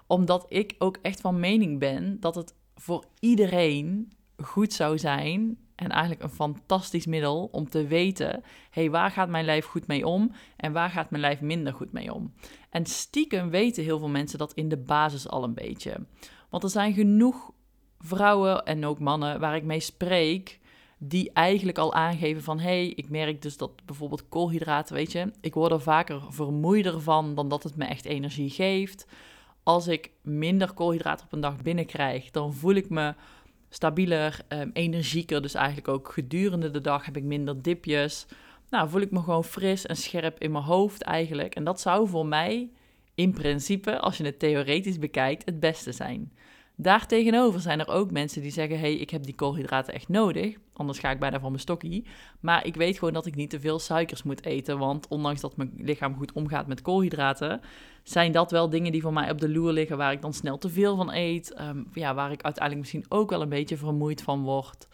Omdat 0.08 0.46
ik 0.50 0.76
ook 0.78 0.98
echt 1.02 1.22
van 1.22 1.40
mening 1.40 1.80
ben 1.80 2.20
dat 2.20 2.36
het 2.36 2.54
voor 2.76 3.06
iedereen 3.20 4.12
goed 4.38 4.74
zou 4.74 4.98
zijn 4.98 5.58
en 5.78 5.90
eigenlijk 5.90 6.24
een 6.24 6.30
fantastisch 6.30 7.06
middel 7.06 7.50
om 7.52 7.70
te 7.70 7.88
weten: 7.88 8.44
hey, 8.70 8.90
waar 8.90 9.12
gaat 9.12 9.30
mijn 9.30 9.46
lijf 9.46 9.66
goed 9.66 9.88
mee 9.88 10.08
om 10.08 10.32
en 10.56 10.74
waar 10.74 10.90
gaat 10.90 11.10
mijn 11.10 11.22
lijf 11.22 11.42
minder 11.42 11.74
goed 11.74 11.92
mee 11.92 12.14
om? 12.14 12.34
En 12.70 12.86
stiekem 12.86 13.50
weten 13.50 13.84
heel 13.84 14.00
veel 14.00 14.10
mensen 14.10 14.38
dat 14.38 14.54
in 14.54 14.70
de 14.70 14.78
basis 14.78 15.28
al 15.28 15.44
een 15.44 15.54
beetje. 15.54 16.06
Want 16.50 16.64
er 16.64 16.70
zijn 16.70 16.94
genoeg 16.94 17.52
vrouwen 18.00 18.66
en 18.66 18.86
ook 18.86 19.00
mannen 19.00 19.40
waar 19.40 19.56
ik 19.56 19.64
mee 19.64 19.80
spreek 19.80 20.60
die 21.00 21.32
eigenlijk 21.34 21.78
al 21.78 21.94
aangeven 21.94 22.44
van... 22.44 22.60
hey, 22.60 22.88
ik 22.88 23.10
merk 23.10 23.42
dus 23.42 23.58
dat 23.58 23.86
bijvoorbeeld 23.86 24.30
koolhydraten, 24.30 24.96
weet 24.96 25.12
je... 25.12 25.32
ik 25.42 25.54
word 25.54 25.72
er 25.72 25.82
vaker 25.82 26.22
vermoeider 26.30 27.02
van 27.02 27.36
dan 27.36 27.50
dat 27.50 27.64
het 27.64 27.76
me 27.76 27.86
echt 27.86 28.06
energie 28.06 28.50
geeft. 28.50 29.08
Als 29.64 29.88
ik 29.88 30.12
minder 30.22 30.74
koolhydraten 30.74 31.26
op 31.26 31.34
een 31.34 31.40
dag 31.40 31.62
binnenkrijg, 31.62 32.32
dan 32.32 32.54
voel 32.54 32.74
ik 32.74 32.90
me 32.90 33.14
stabieler, 33.70 34.40
um, 34.50 34.70
energieker. 34.74 35.42
Dus 35.42 35.54
eigenlijk 35.54 35.88
ook 35.88 36.12
gedurende 36.14 36.72
de 36.72 36.82
dag 36.82 37.06
heb 37.06 37.18
ik 37.18 37.24
minder 37.24 37.62
dipjes. 37.62 38.26
Nou, 38.70 38.90
voel 38.90 39.02
ik 39.02 39.12
me 39.12 39.20
gewoon 39.20 39.44
fris 39.44 39.86
en 39.86 39.96
scherp 39.96 40.40
in 40.40 40.52
mijn 40.52 40.64
hoofd 40.64 41.02
eigenlijk. 41.02 41.56
En 41.56 41.64
dat 41.64 41.80
zou 41.82 42.08
voor 42.08 42.26
mij 42.26 42.70
in 43.16 43.34
principe, 43.34 44.00
als 44.00 44.18
je 44.18 44.24
het 44.24 44.40
theoretisch 44.40 45.00
bekijkt, 45.00 45.46
het 45.46 45.60
beste 45.60 45.92
zijn. 45.92 46.32
Daartegenover 46.80 47.60
zijn 47.60 47.80
er 47.80 47.88
ook 47.88 48.12
mensen 48.12 48.42
die 48.42 48.52
zeggen: 48.52 48.80
hey, 48.80 48.96
ik 48.96 49.10
heb 49.10 49.24
die 49.24 49.36
koolhydraten 49.36 49.94
echt 49.94 50.08
nodig, 50.08 50.56
anders 50.74 51.00
ga 51.00 51.12
ik 51.12 51.20
bijna 51.20 51.40
van 51.40 51.50
mijn 51.50 51.62
stokkie. 51.62 52.06
Maar 52.40 52.66
ik 52.66 52.76
weet 52.76 52.98
gewoon 52.98 53.14
dat 53.14 53.26
ik 53.26 53.36
niet 53.36 53.50
te 53.50 53.60
veel 53.60 53.80
suikers 53.80 54.24
moet 54.24 54.46
eten, 54.46 54.78
want 54.78 55.08
ondanks 55.08 55.42
dat 55.42 55.58
mijn 55.58 55.74
lichaam 55.78 56.16
goed 56.16 56.32
omgaat 56.32 56.68
met 56.68 56.82
koolhydraten, 56.82 57.62
zijn 58.04 58.32
dat 58.32 58.52
wel 58.52 58.70
dingen 58.70 58.92
die 58.92 59.02
voor 59.02 59.14
mij 59.14 59.32
op 59.32 59.40
de 59.40 59.50
loer 59.50 59.72
liggen 59.72 59.98
waar 59.98 60.12
ik 60.12 60.22
dan 60.22 60.34
snel 60.34 60.58
te 60.58 60.70
veel 60.70 60.96
van 60.96 61.14
eet. 61.14 61.54
Ehm, 61.54 61.84
ja, 61.94 62.14
waar 62.14 62.32
ik 62.32 62.42
uiteindelijk 62.44 62.80
misschien 62.80 63.06
ook 63.18 63.30
wel 63.30 63.42
een 63.42 63.50
beetje 63.50 63.78
vermoeid 63.78 64.22
van 64.22 64.44
word, 64.44 64.88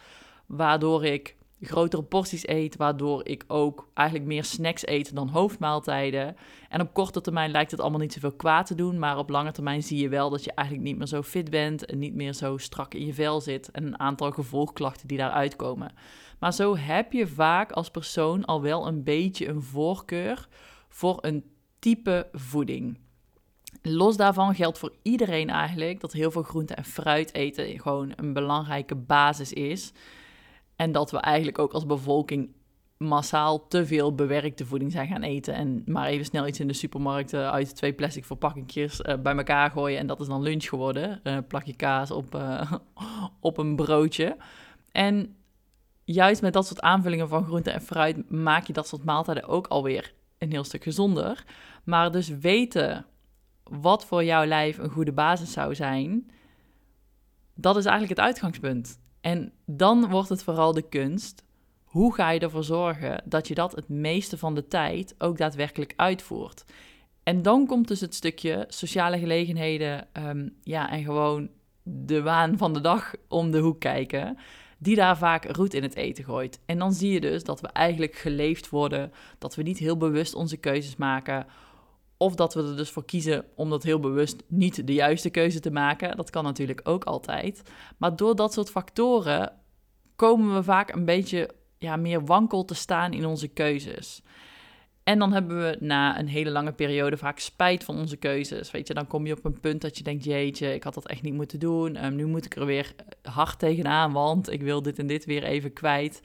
waardoor 0.46 1.04
ik 1.04 1.36
grotere 1.60 2.02
porties 2.02 2.48
eet, 2.48 2.76
waardoor 2.76 3.26
ik 3.26 3.44
ook 3.46 3.88
eigenlijk 3.94 4.28
meer 4.28 4.44
snacks 4.44 4.86
eet 4.86 5.14
dan 5.14 5.28
hoofdmaaltijden. 5.28 6.36
En 6.68 6.80
op 6.80 6.92
korte 6.92 7.20
termijn 7.20 7.50
lijkt 7.50 7.70
het 7.70 7.80
allemaal 7.80 8.00
niet 8.00 8.12
zoveel 8.12 8.32
kwaad 8.32 8.66
te 8.66 8.74
doen, 8.74 8.98
maar 8.98 9.18
op 9.18 9.30
lange 9.30 9.52
termijn 9.52 9.82
zie 9.82 9.98
je 9.98 10.08
wel 10.08 10.30
dat 10.30 10.44
je 10.44 10.52
eigenlijk 10.52 10.88
niet 10.88 10.98
meer 10.98 11.06
zo 11.06 11.22
fit 11.22 11.50
bent 11.50 11.84
en 11.84 11.98
niet 11.98 12.14
meer 12.14 12.32
zo 12.32 12.56
strak 12.56 12.94
in 12.94 13.06
je 13.06 13.14
vel 13.14 13.40
zit 13.40 13.70
en 13.70 13.86
een 13.86 13.98
aantal 13.98 14.30
gevolgklachten 14.30 15.08
die 15.08 15.18
daaruit 15.18 15.56
komen. 15.56 15.92
Maar 16.38 16.54
zo 16.54 16.76
heb 16.76 17.12
je 17.12 17.26
vaak 17.26 17.72
als 17.72 17.90
persoon 17.90 18.44
al 18.44 18.62
wel 18.62 18.86
een 18.86 19.04
beetje 19.04 19.48
een 19.48 19.62
voorkeur 19.62 20.48
voor 20.88 21.18
een 21.20 21.44
type 21.78 22.28
voeding. 22.32 22.98
Los 23.82 24.16
daarvan 24.16 24.54
geldt 24.54 24.78
voor 24.78 24.92
iedereen 25.02 25.50
eigenlijk 25.50 26.00
dat 26.00 26.12
heel 26.12 26.30
veel 26.30 26.42
groente 26.42 26.74
en 26.74 26.84
fruit 26.84 27.34
eten 27.34 27.80
gewoon 27.80 28.12
een 28.16 28.32
belangrijke 28.32 28.94
basis 28.94 29.52
is. 29.52 29.92
En 30.76 30.92
dat 30.92 31.10
we 31.10 31.18
eigenlijk 31.18 31.58
ook 31.58 31.72
als 31.72 31.86
bevolking 31.86 32.50
massaal 32.96 33.68
te 33.68 33.86
veel 33.86 34.14
bewerkte 34.14 34.66
voeding 34.66 34.92
zijn 34.92 35.08
gaan 35.08 35.22
eten. 35.22 35.54
En 35.54 35.82
maar 35.86 36.06
even 36.06 36.24
snel 36.24 36.46
iets 36.46 36.60
in 36.60 36.68
de 36.68 36.72
supermarkt 36.72 37.34
uit 37.34 37.76
twee 37.76 37.92
plastic 37.92 38.24
verpakkingjes 38.24 39.00
uh, 39.00 39.14
bij 39.16 39.36
elkaar 39.36 39.70
gooien. 39.70 39.98
En 39.98 40.06
dat 40.06 40.20
is 40.20 40.26
dan 40.26 40.42
lunch 40.42 40.64
geworden. 40.64 41.20
Uh, 41.24 41.38
plakje 41.48 41.76
kaas 41.76 42.10
op, 42.10 42.38
op 43.40 43.58
een 43.58 43.76
broodje. 43.76 44.36
En 44.92 45.36
juist 46.04 46.42
met 46.42 46.52
dat 46.52 46.66
soort 46.66 46.80
aanvullingen 46.80 47.28
van 47.28 47.44
groente 47.44 47.70
en 47.70 47.80
fruit 47.80 48.30
maak 48.30 48.66
je 48.66 48.72
dat 48.72 48.88
soort 48.88 49.04
maaltijden 49.04 49.48
ook 49.48 49.66
alweer 49.66 50.14
een 50.38 50.50
heel 50.50 50.64
stuk 50.64 50.82
gezonder. 50.82 51.44
Maar 51.84 52.12
dus 52.12 52.28
weten 52.28 53.06
wat 53.62 54.04
voor 54.04 54.24
jouw 54.24 54.44
lijf 54.44 54.78
een 54.78 54.90
goede 54.90 55.12
basis 55.12 55.52
zou 55.52 55.74
zijn, 55.74 56.30
dat 57.54 57.76
is 57.76 57.84
eigenlijk 57.84 58.18
het 58.18 58.26
uitgangspunt. 58.26 58.98
En 59.24 59.52
dan 59.66 60.08
wordt 60.08 60.28
het 60.28 60.42
vooral 60.42 60.72
de 60.72 60.88
kunst. 60.88 61.44
Hoe 61.84 62.14
ga 62.14 62.30
je 62.30 62.40
ervoor 62.40 62.64
zorgen 62.64 63.22
dat 63.24 63.48
je 63.48 63.54
dat 63.54 63.72
het 63.72 63.88
meeste 63.88 64.38
van 64.38 64.54
de 64.54 64.66
tijd 64.66 65.14
ook 65.18 65.38
daadwerkelijk 65.38 65.92
uitvoert? 65.96 66.64
En 67.22 67.42
dan 67.42 67.66
komt 67.66 67.88
dus 67.88 68.00
het 68.00 68.14
stukje 68.14 68.64
sociale 68.68 69.18
gelegenheden 69.18 70.06
um, 70.12 70.54
ja, 70.62 70.90
en 70.90 71.02
gewoon 71.04 71.48
de 71.82 72.22
waan 72.22 72.58
van 72.58 72.72
de 72.72 72.80
dag 72.80 73.14
om 73.28 73.50
de 73.50 73.58
hoek 73.58 73.80
kijken, 73.80 74.38
die 74.78 74.96
daar 74.96 75.18
vaak 75.18 75.44
roet 75.44 75.74
in 75.74 75.82
het 75.82 75.96
eten 75.96 76.24
gooit. 76.24 76.60
En 76.66 76.78
dan 76.78 76.92
zie 76.92 77.12
je 77.12 77.20
dus 77.20 77.44
dat 77.44 77.60
we 77.60 77.68
eigenlijk 77.68 78.14
geleefd 78.14 78.68
worden, 78.68 79.12
dat 79.38 79.54
we 79.54 79.62
niet 79.62 79.78
heel 79.78 79.96
bewust 79.96 80.34
onze 80.34 80.56
keuzes 80.56 80.96
maken, 80.96 81.46
of 82.24 82.34
dat 82.34 82.54
we 82.54 82.62
er 82.62 82.76
dus 82.76 82.90
voor 82.90 83.04
kiezen 83.04 83.44
om 83.54 83.70
dat 83.70 83.82
heel 83.82 84.00
bewust 84.00 84.42
niet 84.48 84.86
de 84.86 84.94
juiste 84.94 85.30
keuze 85.30 85.60
te 85.60 85.70
maken. 85.70 86.16
Dat 86.16 86.30
kan 86.30 86.44
natuurlijk 86.44 86.80
ook 86.84 87.04
altijd. 87.04 87.62
Maar 87.98 88.16
door 88.16 88.36
dat 88.36 88.52
soort 88.52 88.70
factoren 88.70 89.52
komen 90.16 90.54
we 90.54 90.62
vaak 90.62 90.94
een 90.94 91.04
beetje 91.04 91.50
ja, 91.78 91.96
meer 91.96 92.24
wankel 92.24 92.64
te 92.64 92.74
staan 92.74 93.12
in 93.12 93.26
onze 93.26 93.48
keuzes. 93.48 94.22
En 95.02 95.18
dan 95.18 95.32
hebben 95.32 95.58
we 95.58 95.76
na 95.80 96.18
een 96.18 96.28
hele 96.28 96.50
lange 96.50 96.72
periode 96.72 97.16
vaak 97.16 97.38
spijt 97.38 97.84
van 97.84 97.98
onze 97.98 98.16
keuzes. 98.16 98.70
Weet 98.70 98.88
je, 98.88 98.94
dan 98.94 99.06
kom 99.06 99.26
je 99.26 99.36
op 99.36 99.44
een 99.44 99.60
punt 99.60 99.80
dat 99.80 99.98
je 99.98 100.04
denkt: 100.04 100.24
jeetje, 100.24 100.74
ik 100.74 100.82
had 100.82 100.94
dat 100.94 101.08
echt 101.08 101.22
niet 101.22 101.34
moeten 101.34 101.58
doen. 101.58 102.04
Um, 102.04 102.14
nu 102.14 102.26
moet 102.26 102.44
ik 102.44 102.56
er 102.56 102.66
weer 102.66 102.94
hard 103.22 103.58
tegenaan, 103.58 104.12
want 104.12 104.50
ik 104.50 104.62
wil 104.62 104.82
dit 104.82 104.98
en 104.98 105.06
dit 105.06 105.24
weer 105.24 105.44
even 105.44 105.72
kwijt. 105.72 106.20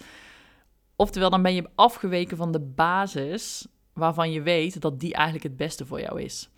Oftewel, 0.96 1.30
dan 1.30 1.42
ben 1.42 1.54
je 1.54 1.70
afgeweken 1.76 2.38
van 2.38 2.52
de 2.52 2.60
basis 2.60 3.68
waarvan 4.00 4.32
je 4.32 4.42
weet 4.42 4.82
dat 4.82 5.00
die 5.00 5.14
eigenlijk 5.14 5.44
het 5.44 5.58
beste 5.58 5.86
voor 5.86 6.02
jou 6.02 6.22
is. 6.22 6.50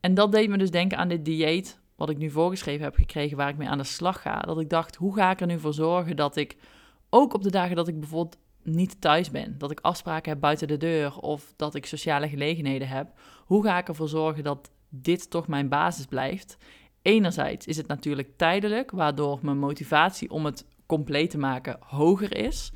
En 0.00 0.14
dat 0.14 0.32
deed 0.32 0.48
me 0.48 0.58
dus 0.58 0.70
denken 0.70 0.98
aan 0.98 1.08
dit 1.08 1.24
dieet 1.24 1.80
wat 1.96 2.10
ik 2.10 2.18
nu 2.18 2.30
voorgeschreven 2.30 2.84
heb 2.84 2.94
gekregen, 2.94 3.36
waar 3.36 3.48
ik 3.48 3.56
mee 3.56 3.68
aan 3.68 3.78
de 3.78 3.84
slag 3.84 4.22
ga. 4.22 4.38
Dat 4.38 4.60
ik 4.60 4.70
dacht, 4.70 4.96
hoe 4.96 5.14
ga 5.14 5.30
ik 5.30 5.40
er 5.40 5.46
nu 5.46 5.58
voor 5.58 5.74
zorgen 5.74 6.16
dat 6.16 6.36
ik 6.36 6.56
ook 7.10 7.34
op 7.34 7.42
de 7.42 7.50
dagen 7.50 7.76
dat 7.76 7.88
ik 7.88 8.00
bijvoorbeeld 8.00 8.38
niet 8.62 9.00
thuis 9.00 9.30
ben, 9.30 9.58
dat 9.58 9.70
ik 9.70 9.80
afspraken 9.80 10.32
heb 10.32 10.40
buiten 10.40 10.68
de 10.68 10.76
deur 10.76 11.18
of 11.18 11.52
dat 11.56 11.74
ik 11.74 11.86
sociale 11.86 12.28
gelegenheden 12.28 12.88
heb, 12.88 13.12
hoe 13.44 13.64
ga 13.64 13.78
ik 13.78 13.88
ervoor 13.88 14.08
zorgen 14.08 14.44
dat 14.44 14.70
dit 14.88 15.30
toch 15.30 15.48
mijn 15.48 15.68
basis 15.68 16.06
blijft? 16.06 16.56
Enerzijds 17.02 17.66
is 17.66 17.76
het 17.76 17.86
natuurlijk 17.86 18.36
tijdelijk, 18.36 18.90
waardoor 18.90 19.38
mijn 19.42 19.58
motivatie 19.58 20.30
om 20.30 20.44
het 20.44 20.66
compleet 20.86 21.30
te 21.30 21.38
maken 21.38 21.76
hoger 21.80 22.36
is 22.36 22.72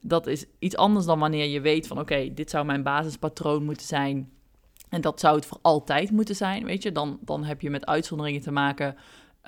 dat 0.00 0.26
is 0.26 0.44
iets 0.58 0.76
anders 0.76 1.06
dan 1.06 1.18
wanneer 1.18 1.46
je 1.46 1.60
weet 1.60 1.86
van 1.86 1.98
oké, 1.98 2.34
dit 2.34 2.50
zou 2.50 2.64
mijn 2.64 2.82
basispatroon 2.82 3.64
moeten 3.64 3.86
zijn. 3.86 4.30
En 4.88 5.00
dat 5.00 5.20
zou 5.20 5.36
het 5.36 5.46
voor 5.46 5.58
altijd 5.62 6.10
moeten 6.10 6.36
zijn, 6.36 6.64
weet 6.64 6.82
je. 6.82 6.92
Dan, 6.92 7.18
dan 7.20 7.44
heb 7.44 7.60
je 7.60 7.70
met 7.70 7.86
uitzonderingen 7.86 8.40
te 8.40 8.50
maken 8.50 8.96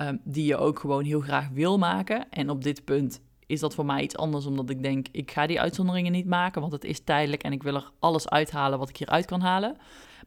um, 0.00 0.20
die 0.24 0.44
je 0.44 0.56
ook 0.56 0.78
gewoon 0.78 1.04
heel 1.04 1.20
graag 1.20 1.48
wil 1.48 1.78
maken. 1.78 2.30
En 2.30 2.50
op 2.50 2.62
dit 2.62 2.84
punt 2.84 3.20
is 3.46 3.60
dat 3.60 3.74
voor 3.74 3.86
mij 3.86 4.02
iets 4.02 4.16
anders, 4.16 4.46
omdat 4.46 4.70
ik 4.70 4.82
denk, 4.82 5.06
ik 5.12 5.30
ga 5.30 5.46
die 5.46 5.60
uitzonderingen 5.60 6.12
niet 6.12 6.26
maken, 6.26 6.60
want 6.60 6.72
het 6.72 6.84
is 6.84 7.00
tijdelijk 7.00 7.42
en 7.42 7.52
ik 7.52 7.62
wil 7.62 7.74
er 7.74 7.90
alles 7.98 8.28
uithalen 8.28 8.78
wat 8.78 8.88
ik 8.88 8.96
hieruit 8.96 9.26
kan 9.26 9.40
halen. 9.40 9.76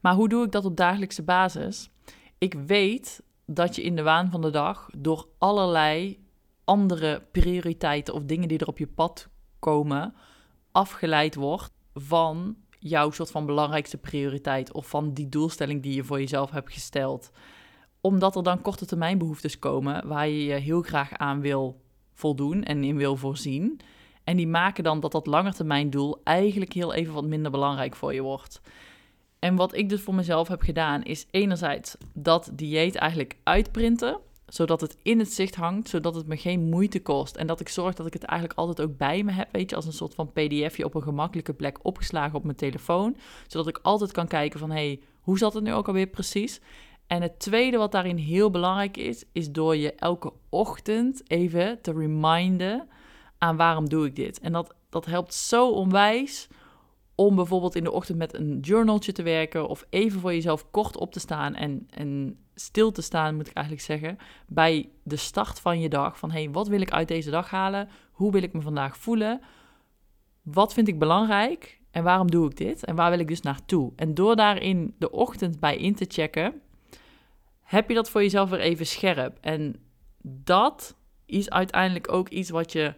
Maar 0.02 0.14
hoe 0.14 0.30
doe 0.30 0.46
ik 0.46 0.52
dat 0.52 0.66
op 0.66 0.78
dagelijkse 0.78 1.24
basis? 1.24 1.90
Ik 2.38 2.54
weet 2.54 3.24
dat 3.46 3.76
je 3.76 3.84
in 3.84 3.96
de 3.96 4.04
waan 4.04 4.32
van 4.32 4.42
de 4.42 4.50
dag 4.50 4.90
door 4.98 5.28
allerlei 5.38 6.20
andere 6.64 7.24
prioriteiten 7.32 8.14
of 8.14 8.24
dingen 8.24 8.48
die 8.48 8.58
er 8.58 8.68
op 8.68 8.78
je 8.78 8.88
pad 8.88 9.30
komen, 9.64 10.14
afgeleid 10.72 11.36
wordt 11.36 11.72
van 11.94 12.56
jouw 12.80 13.12
soort 13.12 13.32
van 13.32 13.46
belangrijkste 13.46 13.98
prioriteit 13.98 14.74
of 14.74 14.88
van 14.88 15.14
die 15.14 15.30
doelstelling 15.30 15.82
die 15.84 15.96
je 15.96 16.04
voor 16.04 16.20
jezelf 16.20 16.52
hebt 16.52 16.74
gesteld. 16.74 17.32
Omdat 18.02 18.36
er 18.36 18.44
dan 18.44 18.62
korte 18.62 18.86
termijn 18.86 19.18
behoeftes 19.18 19.60
komen 19.60 20.08
waar 20.08 20.28
je 20.28 20.44
je 20.44 20.54
heel 20.54 20.82
graag 20.82 21.14
aan 21.14 21.42
wil 21.42 21.82
voldoen 22.14 22.64
en 22.64 22.84
in 22.84 22.98
wil 22.98 23.16
voorzien. 23.16 23.80
En 24.24 24.38
die 24.38 24.48
maken 24.48 24.84
dan 24.84 25.00
dat 25.00 25.12
dat 25.12 25.28
langetermijn 25.28 25.90
doel 25.90 26.22
eigenlijk 26.24 26.74
heel 26.74 26.94
even 26.94 27.14
wat 27.14 27.26
minder 27.26 27.52
belangrijk 27.52 27.96
voor 27.96 28.14
je 28.14 28.22
wordt. 28.22 28.62
En 29.40 29.56
wat 29.56 29.76
ik 29.76 29.90
dus 29.90 30.02
voor 30.02 30.16
mezelf 30.16 30.48
heb 30.48 30.62
gedaan, 30.62 31.04
is 31.04 31.28
enerzijds 31.32 31.98
dat 32.14 32.50
dieet 32.54 32.96
eigenlijk 32.96 33.38
uitprinten, 33.44 34.20
zodat 34.54 34.82
het 34.82 34.98
in 35.02 35.20
het 35.20 35.34
zicht 35.34 35.56
hangt, 35.56 35.90
zodat 35.90 36.16
het 36.16 36.28
me 36.28 36.38
geen 36.38 36.70
moeite 36.70 37.02
kost. 37.02 37.36
En 37.36 37.48
dat 37.48 37.60
ik 37.60 37.70
zorg 37.70 37.94
dat 37.96 38.06
ik 38.06 38.14
het 38.14 38.24
eigenlijk 38.24 38.60
altijd 38.60 38.88
ook 38.88 38.98
bij 38.98 39.24
me 39.24 39.32
heb, 39.32 39.48
weet 39.52 39.70
je, 39.70 39.76
als 39.76 39.86
een 39.86 39.94
soort 39.94 40.14
van 40.14 40.32
pdfje 40.32 40.86
op 40.86 40.96
een 40.96 41.04
gemakkelijke 41.04 41.54
plek 41.54 41.80
opgeslagen 41.82 42.38
op 42.38 42.44
mijn 42.44 42.56
telefoon. 42.56 43.16
Zodat 43.48 43.68
ik 43.68 43.80
altijd 43.82 44.12
kan 44.12 44.28
kijken 44.28 44.60
van, 44.60 44.70
hé, 44.70 44.76
hey, 44.76 45.00
hoe 45.22 45.38
zat 45.38 45.54
het 45.54 45.64
nu 45.64 45.74
ook 45.74 45.88
alweer 45.88 46.08
precies? 46.08 46.62
En 47.08 47.22
het 47.22 47.40
tweede 47.40 47.78
wat 47.78 47.92
daarin 47.92 48.18
heel 48.18 48.50
belangrijk 48.50 48.98
is, 48.98 49.24
is 49.32 49.52
door 49.52 49.76
je 49.76 49.94
elke 49.94 50.34
ochtend 50.50 51.30
even 51.30 51.82
te 51.82 51.92
reminden 51.92 52.88
aan 53.38 53.58
waarom 53.58 53.90
doe 53.90 54.06
ik 54.06 54.16
dit. 54.16 54.40
En 54.40 54.52
dat, 54.52 54.76
dat 54.90 55.06
helpt 55.06 55.34
zo 55.34 55.70
onwijs 55.70 56.48
om 57.16 57.36
bijvoorbeeld 57.36 57.76
in 57.76 57.84
de 57.84 57.92
ochtend 57.92 58.18
met 58.18 58.34
een 58.34 58.60
journaltje 58.60 59.12
te 59.12 59.24
werken 59.24 59.68
of 59.68 59.86
even 59.90 60.20
voor 60.20 60.34
jezelf 60.34 60.72
kort 60.72 60.98
op 60.98 61.12
te 61.12 61.20
staan 61.20 61.56
en, 61.56 61.88
en 61.90 62.38
stil 62.56 62.92
te 62.92 63.02
staan, 63.02 63.36
moet 63.36 63.48
ik 63.48 63.54
eigenlijk 63.54 63.86
zeggen, 63.86 64.18
bij 64.48 64.90
de 65.04 65.16
start 65.16 65.60
van 65.60 65.80
je 65.80 65.90
dag. 65.90 66.20
Van 66.20 66.32
hey, 66.32 66.50
wat 66.52 66.68
wil 66.68 66.82
ik 66.82 66.92
uit 66.92 67.08
deze 67.08 67.30
dag 67.30 67.50
halen? 67.50 67.90
Hoe 68.12 68.32
wil 68.32 68.44
ik 68.44 68.54
me 68.54 68.62
vandaag 68.62 68.98
voelen? 68.98 69.42
Wat 70.42 70.74
vind 70.74 70.88
ik 70.88 71.00
belangrijk? 71.00 71.82
En 71.92 72.04
waarom 72.04 72.32
doe 72.32 72.50
ik 72.50 72.58
dit? 72.58 72.86
En 72.86 72.96
waar 72.96 73.10
wil 73.10 73.20
ik 73.20 73.28
dus 73.28 73.42
naartoe? 73.42 73.92
En 73.96 74.14
door 74.14 74.36
daarin 74.36 74.96
de 74.98 75.12
ochtend 75.12 75.60
bij 75.60 75.78
in 75.78 75.96
te 75.96 76.06
checken, 76.08 76.62
heb 77.62 77.90
je 77.90 77.96
dat 77.96 78.10
voor 78.10 78.22
jezelf 78.22 78.50
weer 78.50 78.60
even 78.60 78.86
scherp. 78.86 79.38
En 79.42 79.76
dat 80.22 80.96
is 81.26 81.50
uiteindelijk 81.50 82.12
ook 82.12 82.30
iets 82.30 82.50
wat 82.50 82.72
je 82.72 82.96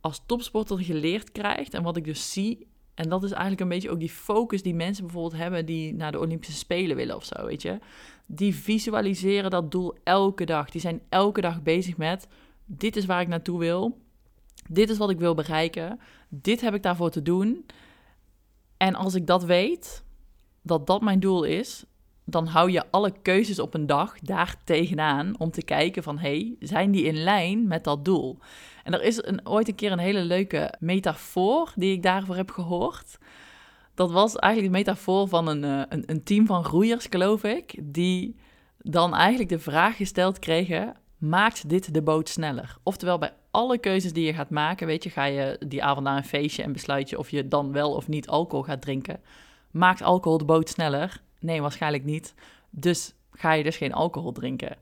als 0.00 0.22
topsporter 0.26 0.78
geleerd 0.78 1.32
krijgt. 1.32 1.74
En 1.74 1.82
wat 1.82 1.96
ik 1.96 2.04
dus 2.04 2.32
zie 2.32 2.69
en 3.00 3.08
dat 3.08 3.22
is 3.22 3.30
eigenlijk 3.30 3.60
een 3.60 3.68
beetje 3.68 3.90
ook 3.90 3.98
die 3.98 4.10
focus 4.10 4.62
die 4.62 4.74
mensen 4.74 5.04
bijvoorbeeld 5.04 5.42
hebben 5.42 5.66
die 5.66 5.94
naar 5.94 6.12
de 6.12 6.18
Olympische 6.18 6.58
Spelen 6.58 6.96
willen 6.96 7.16
of 7.16 7.24
zo, 7.24 7.44
weet 7.46 7.62
je. 7.62 7.78
Die 8.26 8.54
visualiseren 8.54 9.50
dat 9.50 9.70
doel 9.70 9.94
elke 10.04 10.44
dag. 10.44 10.70
Die 10.70 10.80
zijn 10.80 11.00
elke 11.08 11.40
dag 11.40 11.62
bezig 11.62 11.96
met, 11.96 12.28
dit 12.64 12.96
is 12.96 13.06
waar 13.06 13.20
ik 13.20 13.28
naartoe 13.28 13.58
wil. 13.58 13.98
Dit 14.68 14.90
is 14.90 14.98
wat 14.98 15.10
ik 15.10 15.18
wil 15.18 15.34
bereiken. 15.34 16.00
Dit 16.28 16.60
heb 16.60 16.74
ik 16.74 16.82
daarvoor 16.82 17.10
te 17.10 17.22
doen. 17.22 17.66
En 18.76 18.94
als 18.94 19.14
ik 19.14 19.26
dat 19.26 19.44
weet, 19.44 20.04
dat 20.62 20.86
dat 20.86 21.00
mijn 21.00 21.20
doel 21.20 21.44
is, 21.44 21.84
dan 22.24 22.46
hou 22.46 22.70
je 22.70 22.90
alle 22.90 23.12
keuzes 23.22 23.58
op 23.58 23.74
een 23.74 23.86
dag 23.86 24.18
daar 24.18 24.56
tegenaan 24.64 25.34
om 25.38 25.50
te 25.50 25.62
kijken 25.62 26.02
van, 26.02 26.18
hey, 26.18 26.56
zijn 26.58 26.90
die 26.90 27.04
in 27.04 27.22
lijn 27.22 27.66
met 27.66 27.84
dat 27.84 28.04
doel? 28.04 28.38
Er 28.92 29.02
is 29.02 29.24
een, 29.24 29.48
ooit 29.48 29.68
een 29.68 29.74
keer 29.74 29.92
een 29.92 29.98
hele 29.98 30.22
leuke 30.22 30.74
metafoor 30.78 31.72
die 31.74 31.92
ik 31.92 32.02
daarvoor 32.02 32.36
heb 32.36 32.50
gehoord. 32.50 33.18
Dat 33.94 34.10
was 34.10 34.36
eigenlijk 34.36 34.72
de 34.72 34.78
metafoor 34.78 35.28
van 35.28 35.46
een, 35.46 35.64
eh, 35.64 35.82
een, 35.88 36.02
een 36.06 36.22
team 36.22 36.46
van 36.46 36.64
roeiers, 36.64 37.06
geloof 37.10 37.44
ik, 37.44 37.74
die 37.82 38.36
dan 38.78 39.14
eigenlijk 39.14 39.48
de 39.48 39.58
vraag 39.58 39.96
gesteld 39.96 40.38
kregen: 40.38 40.96
maakt 41.18 41.68
dit 41.68 41.94
de 41.94 42.02
boot 42.02 42.28
sneller? 42.28 42.76
Oftewel, 42.82 43.18
bij 43.18 43.32
alle 43.50 43.78
keuzes 43.78 44.12
die 44.12 44.26
je 44.26 44.34
gaat 44.34 44.50
maken, 44.50 44.86
weet 44.86 45.04
je, 45.04 45.10
ga 45.10 45.24
je 45.24 45.60
die 45.66 45.84
avond 45.84 46.06
naar 46.06 46.16
een 46.16 46.24
feestje 46.24 46.62
en 46.62 46.72
besluit 46.72 47.10
je 47.10 47.18
of 47.18 47.30
je 47.30 47.48
dan 47.48 47.72
wel 47.72 47.94
of 47.94 48.08
niet 48.08 48.28
alcohol 48.28 48.64
gaat 48.64 48.82
drinken. 48.82 49.20
Maakt 49.70 50.02
alcohol 50.02 50.38
de 50.38 50.44
boot 50.44 50.68
sneller? 50.68 51.20
Nee, 51.40 51.60
waarschijnlijk 51.60 52.04
niet. 52.04 52.34
Dus 52.70 53.14
ga 53.32 53.52
je 53.52 53.62
dus 53.62 53.76
geen 53.76 53.92
alcohol 53.92 54.32
drinken. 54.32 54.76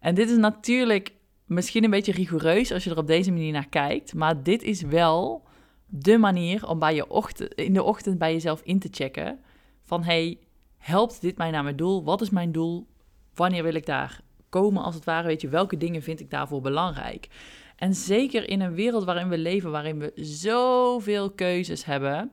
En 0.00 0.14
dit 0.14 0.30
is 0.30 0.36
natuurlijk 0.36 1.12
misschien 1.46 1.84
een 1.84 1.90
beetje 1.90 2.12
rigoureus 2.12 2.72
als 2.72 2.84
je 2.84 2.90
er 2.90 2.98
op 2.98 3.06
deze 3.06 3.30
manier 3.30 3.52
naar 3.52 3.68
kijkt. 3.68 4.14
Maar 4.14 4.42
dit 4.42 4.62
is 4.62 4.82
wel 4.82 5.44
de 5.86 6.18
manier 6.18 6.68
om 6.68 6.78
bij 6.78 6.94
je 6.94 7.08
ochtend, 7.08 7.54
in 7.54 7.72
de 7.72 7.82
ochtend 7.82 8.18
bij 8.18 8.32
jezelf 8.32 8.60
in 8.62 8.78
te 8.78 8.88
checken. 8.90 9.38
Van 9.82 10.02
hey, 10.02 10.38
helpt 10.78 11.20
dit 11.20 11.36
mij 11.36 11.50
naar 11.50 11.62
mijn 11.62 11.76
doel? 11.76 12.04
Wat 12.04 12.20
is 12.20 12.30
mijn 12.30 12.52
doel? 12.52 12.86
Wanneer 13.34 13.62
wil 13.62 13.74
ik 13.74 13.86
daar 13.86 14.20
komen 14.48 14.82
als 14.82 14.94
het 14.94 15.04
ware? 15.04 15.26
Weet 15.26 15.40
je, 15.40 15.48
welke 15.48 15.76
dingen 15.76 16.02
vind 16.02 16.20
ik 16.20 16.30
daarvoor 16.30 16.60
belangrijk? 16.60 17.28
En 17.76 17.94
zeker 17.94 18.48
in 18.48 18.60
een 18.60 18.74
wereld 18.74 19.04
waarin 19.04 19.28
we 19.28 19.38
leven, 19.38 19.70
waarin 19.70 19.98
we 19.98 20.12
zoveel 20.14 21.30
keuzes 21.30 21.84
hebben. 21.84 22.30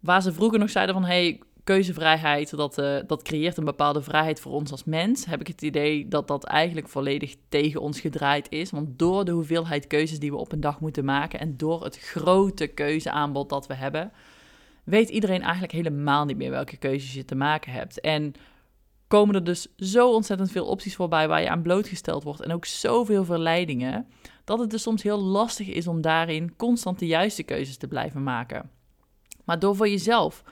Waar 0.00 0.22
ze 0.22 0.32
vroeger 0.32 0.58
nog 0.58 0.70
zeiden 0.70 0.94
van 0.94 1.04
hey, 1.04 1.40
keuzevrijheid, 1.64 2.56
dat, 2.56 2.78
uh, 2.78 2.98
dat 3.06 3.22
creëert 3.22 3.56
een 3.56 3.64
bepaalde 3.64 4.02
vrijheid 4.02 4.40
voor 4.40 4.52
ons 4.52 4.70
als 4.70 4.84
mens. 4.84 5.24
Heb 5.24 5.40
ik 5.40 5.46
het 5.46 5.62
idee 5.62 6.08
dat 6.08 6.28
dat 6.28 6.44
eigenlijk 6.44 6.88
volledig 6.88 7.36
tegen 7.48 7.80
ons 7.80 8.00
gedraaid 8.00 8.46
is. 8.50 8.70
Want 8.70 8.98
door 8.98 9.24
de 9.24 9.32
hoeveelheid 9.32 9.86
keuzes 9.86 10.18
die 10.18 10.30
we 10.30 10.36
op 10.36 10.52
een 10.52 10.60
dag 10.60 10.80
moeten 10.80 11.04
maken 11.04 11.40
en 11.40 11.56
door 11.56 11.84
het 11.84 11.98
grote 11.98 12.66
keuzeaanbod 12.66 13.48
dat 13.48 13.66
we 13.66 13.74
hebben, 13.74 14.12
weet 14.84 15.08
iedereen 15.08 15.42
eigenlijk 15.42 15.72
helemaal 15.72 16.24
niet 16.24 16.36
meer 16.36 16.50
welke 16.50 16.76
keuzes 16.76 17.14
je 17.14 17.24
te 17.24 17.34
maken 17.34 17.72
hebt. 17.72 18.00
En 18.00 18.34
komen 19.06 19.34
er 19.34 19.44
dus 19.44 19.66
zo 19.76 20.12
ontzettend 20.12 20.50
veel 20.50 20.66
opties 20.66 20.96
voorbij 20.96 21.28
waar 21.28 21.40
je 21.40 21.50
aan 21.50 21.62
blootgesteld 21.62 22.22
wordt 22.22 22.40
en 22.40 22.52
ook 22.52 22.64
zoveel 22.64 23.24
verleidingen, 23.24 24.06
dat 24.44 24.58
het 24.58 24.70
dus 24.70 24.82
soms 24.82 25.02
heel 25.02 25.20
lastig 25.20 25.66
is 25.66 25.86
om 25.86 26.00
daarin 26.00 26.56
constant 26.56 26.98
de 26.98 27.06
juiste 27.06 27.42
keuzes 27.42 27.76
te 27.76 27.88
blijven 27.88 28.22
maken. 28.22 28.70
Maar 29.44 29.58
door 29.58 29.76
voor 29.76 29.88
jezelf 29.88 30.42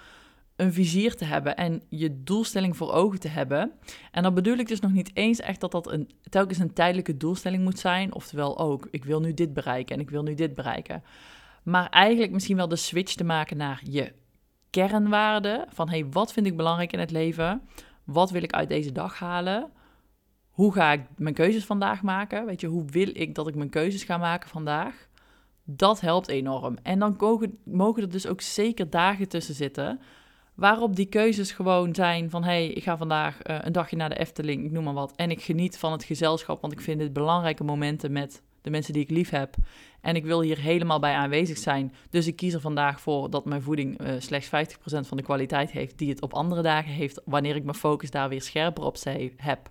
een 0.61 0.73
vizier 0.73 1.14
te 1.14 1.25
hebben 1.25 1.57
en 1.57 1.83
je 1.88 2.23
doelstelling 2.23 2.77
voor 2.77 2.92
ogen 2.92 3.20
te 3.20 3.29
hebben. 3.29 3.73
En 4.11 4.23
dan 4.23 4.35
bedoel 4.35 4.57
ik 4.57 4.68
dus 4.68 4.81
nog 4.81 4.92
niet 4.92 5.11
eens 5.14 5.40
echt 5.40 5.61
dat 5.61 5.70
dat 5.70 5.92
een, 5.92 6.11
telkens 6.29 6.59
een 6.59 6.73
tijdelijke 6.73 7.16
doelstelling 7.16 7.62
moet 7.62 7.79
zijn. 7.79 8.14
Oftewel 8.14 8.59
ook, 8.59 8.88
ik 8.90 9.05
wil 9.05 9.20
nu 9.20 9.35
dit 9.35 9.55
bereiken 9.55 9.94
en 9.94 10.01
ik 10.01 10.11
wil 10.11 10.23
nu 10.23 10.35
dit 10.35 10.55
bereiken. 10.55 11.03
Maar 11.62 11.88
eigenlijk 11.88 12.33
misschien 12.33 12.57
wel 12.57 12.68
de 12.68 12.77
switch 12.77 13.14
te 13.14 13.25
maken 13.25 13.57
naar 13.57 13.81
je 13.85 14.12
kernwaarden. 14.70 15.66
Van 15.68 15.88
hey, 15.88 16.07
wat 16.11 16.33
vind 16.33 16.46
ik 16.46 16.57
belangrijk 16.57 16.92
in 16.92 16.99
het 16.99 17.11
leven? 17.11 17.62
Wat 18.05 18.31
wil 18.31 18.42
ik 18.42 18.53
uit 18.53 18.68
deze 18.68 18.92
dag 18.92 19.18
halen? 19.18 19.70
Hoe 20.51 20.73
ga 20.73 20.92
ik 20.92 21.01
mijn 21.16 21.35
keuzes 21.35 21.64
vandaag 21.64 22.03
maken? 22.03 22.46
Weet 22.46 22.61
je, 22.61 22.66
hoe 22.66 22.85
wil 22.85 23.11
ik 23.12 23.35
dat 23.35 23.49
ik 23.49 23.55
mijn 23.55 23.70
keuzes 23.70 24.05
ga 24.05 24.16
maken 24.16 24.49
vandaag? 24.49 25.09
Dat 25.64 26.01
helpt 26.01 26.29
enorm. 26.29 26.77
En 26.83 26.99
dan 26.99 27.16
mogen 27.64 28.03
er 28.03 28.11
dus 28.11 28.27
ook 28.27 28.40
zeker 28.40 28.90
dagen 28.90 29.29
tussen 29.29 29.55
zitten 29.55 30.01
Waarop 30.61 30.96
die 30.96 31.07
keuzes 31.07 31.53
gewoon 31.53 31.94
zijn 31.94 32.31
van... 32.31 32.42
hé, 32.42 32.51
hey, 32.51 32.66
ik 32.66 32.83
ga 32.83 32.96
vandaag 32.96 33.38
uh, 33.46 33.59
een 33.61 33.73
dagje 33.73 33.96
naar 33.96 34.09
de 34.09 34.18
Efteling, 34.18 34.64
ik 34.64 34.70
noem 34.70 34.85
maar 34.85 34.94
wat... 34.94 35.12
en 35.16 35.31
ik 35.31 35.42
geniet 35.42 35.79
van 35.79 35.92
het 35.92 36.05
gezelschap, 36.05 36.61
want 36.61 36.73
ik 36.73 36.81
vind 36.81 36.99
dit 36.99 37.12
belangrijke 37.12 37.64
momenten... 37.64 38.12
met 38.12 38.42
de 38.62 38.70
mensen 38.70 38.92
die 38.92 39.03
ik 39.03 39.11
lief 39.11 39.31
heb. 39.31 39.55
En 40.01 40.16
ik 40.16 40.25
wil 40.25 40.42
hier 40.42 40.59
helemaal 40.59 40.99
bij 40.99 41.14
aanwezig 41.14 41.59
zijn. 41.59 41.94
Dus 42.11 42.27
ik 42.27 42.37
kies 42.37 42.55
er 42.55 42.61
vandaag 42.61 43.01
voor 43.01 43.31
dat 43.31 43.44
mijn 43.44 43.62
voeding 43.62 44.01
uh, 44.01 44.12
slechts 44.18 44.46
50% 44.46 44.51
van 44.85 45.16
de 45.16 45.23
kwaliteit 45.23 45.70
heeft... 45.70 45.99
die 45.99 46.09
het 46.09 46.23
op 46.23 46.35
andere 46.35 46.62
dagen 46.62 46.92
heeft... 46.92 47.20
wanneer 47.25 47.57
ik 47.57 47.64
mijn 47.64 47.77
focus 47.77 48.11
daar 48.11 48.29
weer 48.29 48.42
scherper 48.42 48.85
op 48.85 48.96
heb... 49.37 49.70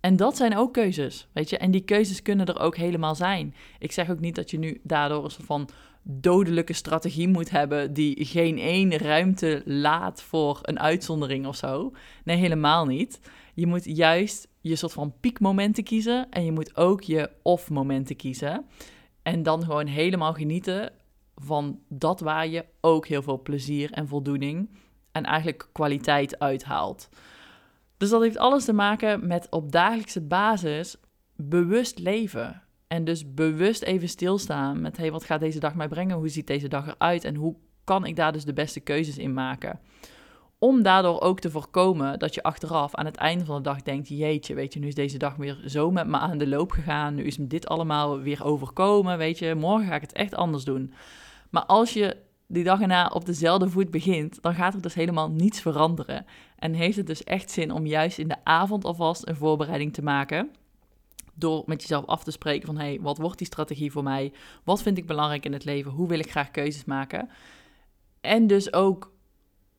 En 0.00 0.16
dat 0.16 0.36
zijn 0.36 0.56
ook 0.56 0.72
keuzes, 0.72 1.28
weet 1.32 1.50
je. 1.50 1.58
En 1.58 1.70
die 1.70 1.84
keuzes 1.84 2.22
kunnen 2.22 2.46
er 2.46 2.60
ook 2.60 2.76
helemaal 2.76 3.14
zijn. 3.14 3.54
Ik 3.78 3.92
zeg 3.92 4.10
ook 4.10 4.20
niet 4.20 4.34
dat 4.34 4.50
je 4.50 4.58
nu 4.58 4.80
daardoor 4.82 5.24
een 5.24 5.30
van 5.44 5.68
dodelijke 6.10 6.72
strategie 6.72 7.28
moet 7.28 7.50
hebben 7.50 7.92
die 7.92 8.24
geen 8.24 8.58
één 8.58 8.96
ruimte 8.96 9.62
laat 9.64 10.22
voor 10.22 10.58
een 10.62 10.80
uitzondering 10.80 11.46
of 11.46 11.56
zo. 11.56 11.92
Nee, 12.24 12.36
helemaal 12.36 12.86
niet. 12.86 13.20
Je 13.54 13.66
moet 13.66 13.84
juist 13.84 14.48
je 14.60 14.76
soort 14.76 14.92
van 14.92 15.14
piekmomenten 15.20 15.84
kiezen 15.84 16.30
en 16.30 16.44
je 16.44 16.52
moet 16.52 16.76
ook 16.76 17.02
je 17.02 17.30
off-momenten 17.42 18.16
kiezen. 18.16 18.66
En 19.22 19.42
dan 19.42 19.64
gewoon 19.64 19.86
helemaal 19.86 20.32
genieten 20.32 20.92
van 21.36 21.80
dat 21.88 22.20
waar 22.20 22.48
je 22.48 22.64
ook 22.80 23.06
heel 23.06 23.22
veel 23.22 23.42
plezier 23.42 23.90
en 23.92 24.08
voldoening 24.08 24.68
en 25.12 25.24
eigenlijk 25.24 25.68
kwaliteit 25.72 26.38
uithaalt. 26.38 27.08
Dus 27.96 28.10
dat 28.10 28.22
heeft 28.22 28.38
alles 28.38 28.64
te 28.64 28.72
maken 28.72 29.26
met 29.26 29.46
op 29.50 29.72
dagelijkse 29.72 30.20
basis 30.20 30.96
bewust 31.36 31.98
leven. 31.98 32.62
En 32.92 33.04
dus 33.04 33.34
bewust 33.34 33.82
even 33.82 34.08
stilstaan 34.08 34.80
met, 34.80 34.96
hey, 34.96 35.12
wat 35.12 35.24
gaat 35.24 35.40
deze 35.40 35.58
dag 35.58 35.74
mij 35.74 35.88
brengen? 35.88 36.16
Hoe 36.16 36.28
ziet 36.28 36.46
deze 36.46 36.68
dag 36.68 36.86
eruit? 36.86 37.24
En 37.24 37.34
hoe 37.34 37.56
kan 37.84 38.06
ik 38.06 38.16
daar 38.16 38.32
dus 38.32 38.44
de 38.44 38.52
beste 38.52 38.80
keuzes 38.80 39.18
in 39.18 39.32
maken? 39.32 39.80
Om 40.58 40.82
daardoor 40.82 41.20
ook 41.20 41.40
te 41.40 41.50
voorkomen 41.50 42.18
dat 42.18 42.34
je 42.34 42.42
achteraf 42.42 42.94
aan 42.94 43.04
het 43.04 43.16
einde 43.16 43.44
van 43.44 43.56
de 43.56 43.62
dag 43.62 43.82
denkt: 43.82 44.08
Jeetje, 44.08 44.54
weet 44.54 44.74
je, 44.74 44.80
nu 44.80 44.86
is 44.86 44.94
deze 44.94 45.18
dag 45.18 45.36
weer 45.36 45.62
zo 45.66 45.90
met 45.90 46.06
me 46.06 46.16
aan 46.16 46.38
de 46.38 46.46
loop 46.46 46.70
gegaan. 46.70 47.14
Nu 47.14 47.24
is 47.24 47.38
me 47.38 47.46
dit 47.46 47.68
allemaal 47.68 48.20
weer 48.20 48.44
overkomen. 48.44 49.18
Weet 49.18 49.38
je, 49.38 49.54
morgen 49.54 49.86
ga 49.86 49.94
ik 49.94 50.00
het 50.00 50.12
echt 50.12 50.34
anders 50.34 50.64
doen. 50.64 50.92
Maar 51.50 51.64
als 51.64 51.92
je 51.92 52.16
die 52.46 52.64
dag 52.64 52.80
erna 52.80 53.06
op 53.06 53.24
dezelfde 53.24 53.68
voet 53.68 53.90
begint, 53.90 54.42
dan 54.42 54.54
gaat 54.54 54.74
er 54.74 54.82
dus 54.82 54.94
helemaal 54.94 55.30
niets 55.30 55.60
veranderen. 55.60 56.26
En 56.56 56.74
heeft 56.74 56.96
het 56.96 57.06
dus 57.06 57.24
echt 57.24 57.50
zin 57.50 57.72
om 57.72 57.86
juist 57.86 58.18
in 58.18 58.28
de 58.28 58.44
avond 58.44 58.84
alvast 58.84 59.28
een 59.28 59.36
voorbereiding 59.36 59.92
te 59.92 60.02
maken 60.02 60.50
door 61.34 61.62
met 61.66 61.80
jezelf 61.80 62.06
af 62.06 62.24
te 62.24 62.30
spreken 62.30 62.66
van... 62.66 62.76
hey, 62.76 62.98
wat 63.00 63.18
wordt 63.18 63.38
die 63.38 63.46
strategie 63.46 63.92
voor 63.92 64.02
mij? 64.02 64.32
Wat 64.64 64.82
vind 64.82 64.98
ik 64.98 65.06
belangrijk 65.06 65.44
in 65.44 65.52
het 65.52 65.64
leven? 65.64 65.92
Hoe 65.92 66.08
wil 66.08 66.18
ik 66.18 66.30
graag 66.30 66.50
keuzes 66.50 66.84
maken? 66.84 67.28
En 68.20 68.46
dus 68.46 68.72
ook 68.72 69.12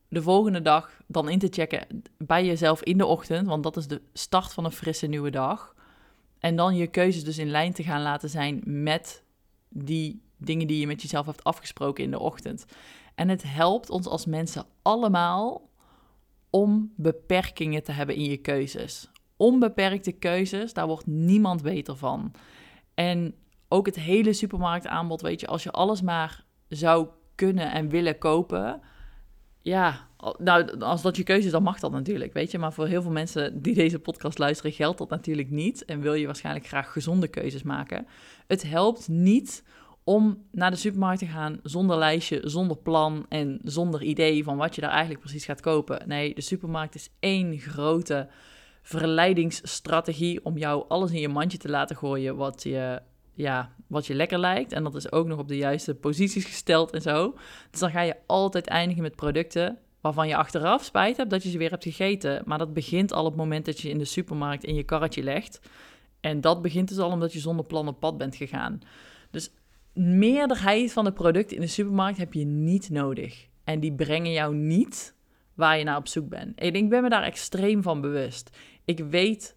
de 0.07 0.21
volgende 0.21 0.61
dag 0.61 1.01
dan 1.07 1.29
in 1.29 1.39
te 1.39 1.47
checken 1.49 2.03
bij 2.17 2.45
jezelf 2.45 2.83
in 2.83 2.97
de 2.97 3.05
ochtend, 3.05 3.47
want 3.47 3.63
dat 3.63 3.77
is 3.77 3.87
de 3.87 4.01
start 4.13 4.53
van 4.53 4.65
een 4.65 4.71
frisse 4.71 5.07
nieuwe 5.07 5.29
dag. 5.29 5.75
En 6.39 6.55
dan 6.55 6.75
je 6.75 6.87
keuzes 6.87 7.23
dus 7.23 7.37
in 7.37 7.49
lijn 7.49 7.73
te 7.73 7.83
gaan 7.83 8.01
laten 8.01 8.29
zijn 8.29 8.61
met 8.65 9.23
die 9.69 10.21
dingen 10.37 10.67
die 10.67 10.79
je 10.79 10.87
met 10.87 11.01
jezelf 11.01 11.25
hebt 11.25 11.43
afgesproken 11.43 12.03
in 12.03 12.11
de 12.11 12.19
ochtend. 12.19 12.65
En 13.15 13.29
het 13.29 13.43
helpt 13.43 13.89
ons 13.89 14.07
als 14.07 14.25
mensen 14.25 14.65
allemaal 14.81 15.69
om 16.49 16.93
beperkingen 16.95 17.83
te 17.83 17.91
hebben 17.91 18.15
in 18.15 18.29
je 18.29 18.37
keuzes. 18.37 19.09
Onbeperkte 19.41 20.11
keuzes, 20.11 20.73
daar 20.73 20.87
wordt 20.87 21.07
niemand 21.07 21.61
beter 21.61 21.95
van. 21.95 22.31
En 22.93 23.35
ook 23.67 23.85
het 23.85 23.95
hele 23.95 24.33
supermarktaanbod, 24.33 25.21
weet 25.21 25.39
je, 25.39 25.47
als 25.47 25.63
je 25.63 25.71
alles 25.71 26.01
maar 26.01 26.43
zou 26.67 27.07
kunnen 27.35 27.71
en 27.71 27.89
willen 27.89 28.17
kopen, 28.17 28.81
ja, 29.61 30.07
nou, 30.37 30.79
als 30.79 31.01
dat 31.01 31.17
je 31.17 31.23
keuze 31.23 31.45
is, 31.45 31.51
dan 31.51 31.63
mag 31.63 31.79
dat 31.79 31.91
natuurlijk, 31.91 32.33
weet 32.33 32.51
je. 32.51 32.57
Maar 32.57 32.73
voor 32.73 32.87
heel 32.87 33.01
veel 33.01 33.11
mensen 33.11 33.61
die 33.61 33.73
deze 33.73 33.99
podcast 33.99 34.37
luisteren, 34.37 34.71
geldt 34.71 34.97
dat 34.97 35.09
natuurlijk 35.09 35.49
niet. 35.49 35.85
En 35.85 36.01
wil 36.01 36.13
je 36.13 36.25
waarschijnlijk 36.25 36.67
graag 36.67 36.91
gezonde 36.91 37.27
keuzes 37.27 37.63
maken. 37.63 38.07
Het 38.47 38.63
helpt 38.63 39.07
niet 39.07 39.63
om 40.03 40.43
naar 40.51 40.71
de 40.71 40.77
supermarkt 40.77 41.19
te 41.19 41.25
gaan 41.25 41.59
zonder 41.63 41.97
lijstje, 41.97 42.41
zonder 42.43 42.77
plan 42.77 43.25
en 43.29 43.59
zonder 43.63 44.03
idee 44.03 44.43
van 44.43 44.57
wat 44.57 44.75
je 44.75 44.81
daar 44.81 44.89
eigenlijk 44.89 45.19
precies 45.19 45.45
gaat 45.45 45.61
kopen. 45.61 46.07
Nee, 46.07 46.35
de 46.35 46.41
supermarkt 46.41 46.95
is 46.95 47.09
één 47.19 47.59
grote 47.59 48.29
verleidingsstrategie 48.81 50.45
om 50.45 50.57
jou 50.57 50.85
alles 50.87 51.11
in 51.11 51.19
je 51.19 51.29
mandje 51.29 51.57
te 51.57 51.69
laten 51.69 51.95
gooien 51.95 52.35
wat 52.35 52.63
je, 52.63 53.01
ja, 53.33 53.73
wat 53.87 54.05
je 54.05 54.13
lekker 54.13 54.39
lijkt. 54.39 54.71
En 54.71 54.83
dat 54.83 54.95
is 54.95 55.11
ook 55.11 55.27
nog 55.27 55.39
op 55.39 55.47
de 55.47 55.57
juiste 55.57 55.95
posities 55.95 56.45
gesteld 56.45 56.91
en 56.91 57.01
zo. 57.01 57.35
Dus 57.71 57.79
dan 57.79 57.91
ga 57.91 58.01
je 58.01 58.15
altijd 58.25 58.67
eindigen 58.67 59.03
met 59.03 59.15
producten 59.15 59.77
waarvan 60.01 60.27
je 60.27 60.35
achteraf 60.35 60.83
spijt 60.83 61.17
hebt 61.17 61.29
dat 61.29 61.43
je 61.43 61.49
ze 61.49 61.57
weer 61.57 61.69
hebt 61.69 61.83
gegeten. 61.83 62.41
Maar 62.45 62.57
dat 62.57 62.73
begint 62.73 63.13
al 63.13 63.25
op 63.25 63.31
het 63.31 63.39
moment 63.39 63.65
dat 63.65 63.79
je 63.79 63.89
in 63.89 63.97
de 63.97 64.05
supermarkt 64.05 64.63
in 64.63 64.75
je 64.75 64.83
karretje 64.83 65.23
legt. 65.23 65.59
En 66.19 66.41
dat 66.41 66.61
begint 66.61 66.87
dus 66.87 66.97
al 66.97 67.11
omdat 67.11 67.33
je 67.33 67.39
zonder 67.39 67.65
plan 67.65 67.87
op 67.87 67.99
pad 67.99 68.17
bent 68.17 68.35
gegaan. 68.35 68.79
Dus 69.31 69.53
meerderheid 69.93 70.93
van 70.93 71.03
de 71.03 71.13
producten 71.13 71.55
in 71.55 71.61
de 71.61 71.67
supermarkt 71.67 72.17
heb 72.17 72.33
je 72.33 72.45
niet 72.45 72.89
nodig. 72.89 73.47
En 73.63 73.79
die 73.79 73.93
brengen 73.93 74.31
jou 74.31 74.55
niet 74.55 75.15
waar 75.53 75.77
je 75.77 75.83
naar 75.83 75.97
op 75.97 76.07
zoek 76.07 76.29
bent. 76.29 76.59
En 76.59 76.73
ik 76.73 76.89
ben 76.89 77.01
me 77.01 77.09
daar 77.09 77.23
extreem 77.23 77.83
van 77.83 78.01
bewust. 78.01 78.57
Ik 78.85 78.99
weet 78.99 79.55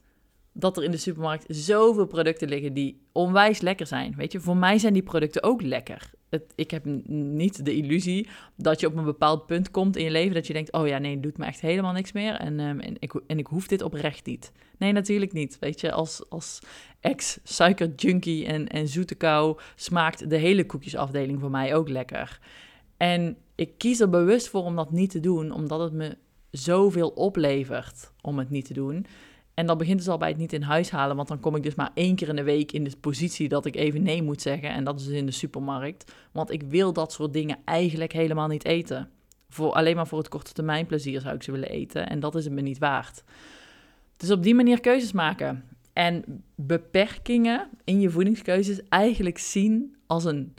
dat 0.52 0.76
er 0.76 0.82
in 0.82 0.90
de 0.90 0.96
supermarkt 0.96 1.44
zoveel 1.48 2.06
producten 2.06 2.48
liggen 2.48 2.72
die 2.72 3.00
onwijs 3.12 3.60
lekker 3.60 3.86
zijn. 3.86 4.14
Weet 4.16 4.32
je, 4.32 4.40
voor 4.40 4.56
mij 4.56 4.78
zijn 4.78 4.92
die 4.92 5.02
producten 5.02 5.42
ook 5.42 5.62
lekker. 5.62 6.10
Ik 6.54 6.70
heb 6.70 6.84
niet 7.06 7.64
de 7.64 7.74
illusie 7.74 8.28
dat 8.56 8.80
je 8.80 8.86
op 8.86 8.96
een 8.96 9.04
bepaald 9.04 9.46
punt 9.46 9.70
komt 9.70 9.96
in 9.96 10.04
je 10.04 10.10
leven 10.10 10.34
dat 10.34 10.46
je 10.46 10.52
denkt: 10.52 10.72
oh 10.72 10.86
ja, 10.86 10.98
nee, 10.98 11.12
het 11.12 11.22
doet 11.22 11.38
me 11.38 11.44
echt 11.44 11.60
helemaal 11.60 11.92
niks 11.92 12.12
meer 12.12 12.34
en, 12.34 12.60
um, 12.60 12.80
en, 12.80 12.96
ik, 12.98 13.20
en 13.26 13.38
ik 13.38 13.46
hoef 13.46 13.66
dit 13.66 13.82
oprecht 13.82 14.26
niet. 14.26 14.52
Nee, 14.78 14.92
natuurlijk 14.92 15.32
niet. 15.32 15.58
Weet 15.58 15.80
je, 15.80 15.92
als, 15.92 16.22
als 16.28 16.60
ex-suikerjunkie 17.00 18.46
en, 18.46 18.68
en 18.68 18.88
zoete 18.88 19.14
kou 19.14 19.58
smaakt 19.74 20.30
de 20.30 20.36
hele 20.36 20.66
koekjesafdeling 20.66 21.40
voor 21.40 21.50
mij 21.50 21.74
ook 21.74 21.88
lekker. 21.88 22.40
En 22.96 23.36
ik 23.54 23.78
kies 23.78 24.00
er 24.00 24.10
bewust 24.10 24.48
voor 24.48 24.62
om 24.62 24.76
dat 24.76 24.90
niet 24.90 25.10
te 25.10 25.20
doen, 25.20 25.52
omdat 25.52 25.80
het 25.80 25.92
me 25.92 26.16
zoveel 26.56 27.08
oplevert 27.08 28.12
om 28.20 28.38
het 28.38 28.50
niet 28.50 28.64
te 28.64 28.72
doen. 28.72 29.06
En 29.54 29.66
dat 29.66 29.78
begint 29.78 29.98
dus 29.98 30.08
al 30.08 30.18
bij 30.18 30.28
het 30.28 30.38
niet 30.38 30.52
in 30.52 30.62
huis 30.62 30.90
halen, 30.90 31.16
want 31.16 31.28
dan 31.28 31.40
kom 31.40 31.56
ik 31.56 31.62
dus 31.62 31.74
maar 31.74 31.90
één 31.94 32.16
keer 32.16 32.28
in 32.28 32.36
de 32.36 32.42
week 32.42 32.72
in 32.72 32.84
de 32.84 32.96
positie 33.00 33.48
dat 33.48 33.66
ik 33.66 33.76
even 33.76 34.02
nee 34.02 34.22
moet 34.22 34.42
zeggen. 34.42 34.68
En 34.68 34.84
dat 34.84 35.00
is 35.00 35.06
dus 35.06 35.16
in 35.16 35.26
de 35.26 35.32
supermarkt. 35.32 36.12
Want 36.32 36.50
ik 36.50 36.62
wil 36.62 36.92
dat 36.92 37.12
soort 37.12 37.32
dingen 37.32 37.58
eigenlijk 37.64 38.12
helemaal 38.12 38.48
niet 38.48 38.64
eten. 38.64 39.10
Voor, 39.48 39.72
alleen 39.72 39.96
maar 39.96 40.06
voor 40.06 40.18
het 40.18 40.28
korte 40.28 40.52
termijn 40.52 40.86
plezier 40.86 41.20
zou 41.20 41.34
ik 41.34 41.42
ze 41.42 41.52
willen 41.52 41.68
eten. 41.68 42.08
En 42.08 42.20
dat 42.20 42.34
is 42.34 42.44
het 42.44 42.52
me 42.52 42.60
niet 42.60 42.78
waard. 42.78 43.24
Dus 44.16 44.30
op 44.30 44.42
die 44.42 44.54
manier 44.54 44.80
keuzes 44.80 45.12
maken. 45.12 45.64
En 45.92 46.44
beperkingen 46.54 47.68
in 47.84 48.00
je 48.00 48.10
voedingskeuzes 48.10 48.80
eigenlijk 48.88 49.38
zien 49.38 49.96
als 50.06 50.24
een, 50.24 50.54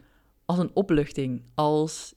als 0.45 0.57
een 0.57 0.71
opluchting. 0.73 1.41
Als 1.55 2.15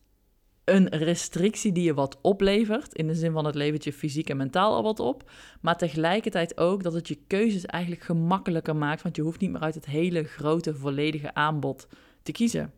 een 0.68 0.88
restrictie 0.88 1.72
die 1.72 1.85
je 1.85 1.94
wat 1.94 2.18
oplevert. 2.20 2.94
In 2.94 3.07
de 3.07 3.14
zin 3.14 3.33
van 3.33 3.44
het 3.44 3.54
levert 3.54 3.85
je 3.85 3.92
fysiek 3.92 4.31
en 4.31 4.37
mentaal 4.37 4.74
al 4.74 4.83
wat 4.83 5.00
op. 5.00 5.31
Maar 5.61 5.76
tegelijkertijd 5.76 6.59
ook 6.59 6.83
dat 6.83 6.92
het 6.92 7.09
je 7.09 7.18
keuzes 7.26 7.66
eigenlijk 7.66 8.02
gemakkelijker 8.02 8.76
maakt. 8.76 9.02
Want 9.02 9.16
je 9.16 9.22
hoeft 9.22 9.40
niet 9.40 9.50
meer 9.50 9.61
uit 9.61 9.74
het 9.74 9.87
hele 9.87 10.24
grote, 10.24 10.74
volledige 10.74 11.35
aanbod 11.35 11.88
te 12.22 12.33
kiezen. 12.33 12.72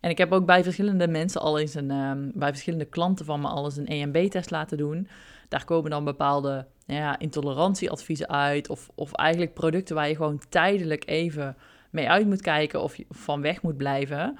En 0.00 0.10
ik 0.10 0.18
heb 0.18 0.32
ook 0.32 0.46
bij 0.46 0.62
verschillende 0.62 1.08
mensen 1.08 1.40
al 1.40 1.58
eens 1.58 1.74
een, 1.74 1.90
ehm, 1.90 2.30
bij 2.34 2.48
verschillende 2.48 2.84
klanten 2.84 3.24
van 3.24 3.40
me 3.40 3.48
al 3.48 3.72
een 3.76 3.86
EMB-test 3.86 4.50
laten 4.50 4.76
doen. 4.76 5.08
Daar 5.48 5.64
komen 5.64 5.90
dan 5.90 6.04
bepaalde 6.04 6.66
ja, 6.86 7.18
intolerantieadviezen 7.18 8.28
uit. 8.28 8.68
Of, 8.68 8.88
of 8.94 9.12
eigenlijk 9.12 9.54
producten 9.54 9.94
waar 9.94 10.08
je 10.08 10.16
gewoon 10.16 10.40
tijdelijk 10.48 11.08
even 11.08 11.56
mee 11.90 12.08
uit 12.08 12.26
moet 12.26 12.40
kijken 12.40 12.82
of 12.82 12.96
je 12.96 13.06
van 13.08 13.40
weg 13.40 13.62
moet 13.62 13.76
blijven. 13.76 14.38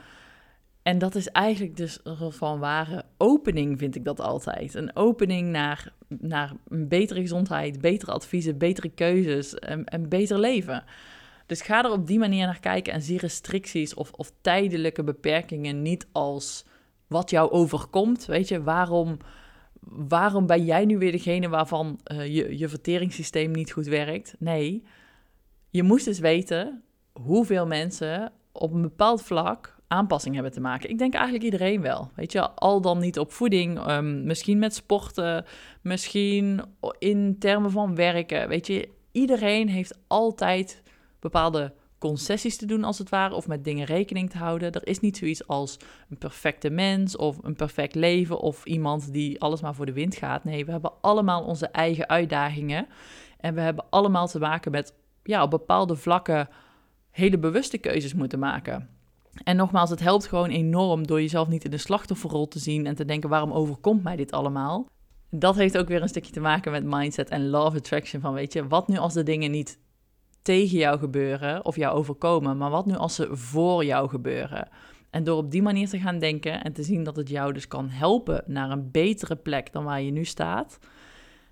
En 0.83 0.99
dat 0.99 1.15
is 1.15 1.29
eigenlijk 1.29 1.77
dus 1.77 1.99
van 2.29 2.59
ware 2.59 3.05
opening, 3.17 3.79
vind 3.79 3.97
ik 3.97 4.05
dat 4.05 4.21
altijd. 4.21 4.75
Een 4.75 4.97
opening 4.97 5.49
naar, 5.51 5.93
naar 6.09 6.53
een 6.69 6.89
betere 6.89 7.21
gezondheid, 7.21 7.81
betere 7.81 8.13
adviezen, 8.13 8.59
betere 8.59 8.89
keuzes 8.89 9.55
en 9.55 9.83
een 9.85 10.09
beter 10.09 10.39
leven. 10.39 10.85
Dus 11.47 11.61
ga 11.61 11.85
er 11.85 11.91
op 11.91 12.07
die 12.07 12.19
manier 12.19 12.47
naar 12.47 12.61
kijken 12.61 12.93
en 12.93 13.03
zie 13.03 13.19
restricties 13.19 13.95
of, 13.95 14.13
of 14.13 14.33
tijdelijke 14.41 15.05
beperkingen 15.05 15.83
niet 15.83 16.07
als 16.13 16.65
wat 17.07 17.31
jou 17.31 17.51
overkomt. 17.51 18.27
Weet 18.27 18.49
je, 18.49 18.63
waarom, 18.63 19.17
waarom 20.09 20.47
ben 20.47 20.65
jij 20.65 20.85
nu 20.85 20.99
weer 20.99 21.13
degene 21.13 21.49
waarvan 21.49 22.01
uh, 22.13 22.27
je, 22.27 22.59
je 22.59 22.69
verteringssysteem 22.69 23.51
niet 23.51 23.73
goed 23.73 23.87
werkt? 23.87 24.35
Nee, 24.39 24.85
je 25.71 25.83
moest 25.83 26.07
eens 26.07 26.19
weten 26.19 26.83
hoeveel 27.13 27.67
mensen 27.67 28.33
op 28.53 28.73
een 28.73 28.83
bepaald 28.83 29.23
vlak 29.23 29.80
aanpassing 29.91 30.35
hebben 30.35 30.53
te 30.53 30.61
maken. 30.61 30.91
Ik 30.91 30.99
denk 30.99 31.15
eigenlijk 31.15 31.45
iedereen 31.45 31.81
wel. 31.81 32.11
Weet 32.15 32.33
je, 32.33 32.51
al 32.51 32.81
dan 32.81 32.99
niet 32.99 33.19
op 33.19 33.33
voeding, 33.33 33.91
um, 33.91 34.25
misschien 34.25 34.59
met 34.59 34.75
sporten, 34.75 35.45
misschien 35.83 36.63
in 36.99 37.37
termen 37.39 37.71
van 37.71 37.95
werken. 37.95 38.49
Weet 38.49 38.67
je, 38.67 38.89
iedereen 39.13 39.69
heeft 39.69 39.99
altijd 40.07 40.83
bepaalde 41.21 41.73
concessies 41.99 42.57
te 42.57 42.67
doen 42.67 42.85
als 42.85 42.99
het 42.99 43.09
ware, 43.09 43.35
of 43.35 43.47
met 43.47 43.65
dingen 43.65 43.87
rekening 43.87 44.31
te 44.31 44.39
houden. 44.39 44.73
Er 44.73 44.87
is 44.87 45.01
niet 45.01 45.17
zoiets 45.17 45.47
als 45.47 45.77
een 46.11 46.19
perfecte 46.19 46.71
mens 46.71 47.17
of 47.17 47.39
een 47.43 47.57
perfect 47.57 47.95
leven 47.95 48.41
of 48.41 48.65
iemand 48.65 49.13
die 49.13 49.41
alles 49.41 49.61
maar 49.61 49.75
voor 49.75 49.87
de 49.87 49.93
wind 49.93 50.17
gaat. 50.17 50.45
Nee, 50.45 50.65
we 50.65 50.71
hebben 50.71 50.93
allemaal 51.01 51.45
onze 51.45 51.67
eigen 51.67 52.09
uitdagingen 52.09 52.87
en 53.39 53.55
we 53.55 53.61
hebben 53.61 53.85
allemaal 53.91 54.27
te 54.27 54.39
maken 54.39 54.71
met 54.71 54.95
ja, 55.23 55.43
op 55.43 55.51
bepaalde 55.51 55.97
vlakken 55.97 56.49
hele 57.11 57.39
bewuste 57.39 57.79
keuzes 57.79 58.15
moeten 58.15 58.39
maken. 58.39 59.00
En 59.45 59.57
nogmaals, 59.57 59.91
het 59.91 60.01
helpt 60.01 60.27
gewoon 60.27 60.49
enorm 60.49 61.07
door 61.07 61.21
jezelf 61.21 61.49
niet 61.49 61.65
in 61.65 61.71
de 61.71 61.77
slachtofferrol 61.77 62.49
te 62.49 62.59
zien 62.59 62.87
en 62.87 62.95
te 62.95 63.05
denken: 63.05 63.29
waarom 63.29 63.53
overkomt 63.53 64.03
mij 64.03 64.17
dit 64.17 64.33
allemaal? 64.33 64.89
Dat 65.31 65.57
heeft 65.57 65.79
ook 65.79 65.89
weer 65.89 66.03
een 66.03 66.09
stukje 66.09 66.33
te 66.33 66.41
maken 66.41 66.73
met 66.73 66.85
mindset 66.85 67.29
en 67.29 67.49
love 67.49 67.77
attraction. 67.77 68.21
Van 68.21 68.33
weet 68.33 68.53
je, 68.53 68.67
wat 68.67 68.89
nu 68.89 68.97
als 68.97 69.15
de 69.15 69.23
dingen 69.23 69.51
niet 69.51 69.79
tegen 70.43 70.79
jou 70.79 70.99
gebeuren 70.99 71.65
of 71.65 71.77
jou 71.77 71.97
overkomen, 71.97 72.57
maar 72.57 72.71
wat 72.71 72.87
nu 72.87 72.95
als 72.95 73.15
ze 73.15 73.29
voor 73.37 73.85
jou 73.85 74.09
gebeuren? 74.09 74.69
En 75.11 75.25
door 75.25 75.37
op 75.37 75.51
die 75.51 75.63
manier 75.63 75.89
te 75.89 75.99
gaan 75.99 76.19
denken 76.19 76.63
en 76.63 76.73
te 76.73 76.83
zien 76.83 77.03
dat 77.05 77.17
het 77.17 77.29
jou 77.29 77.53
dus 77.53 77.69
kan 77.69 77.89
helpen 77.89 78.43
naar 78.47 78.71
een 78.71 78.91
betere 78.91 79.37
plek 79.37 79.73
dan 79.73 79.85
waar 79.85 80.03
je 80.03 80.11
nu 80.11 80.25
staat, 80.25 80.79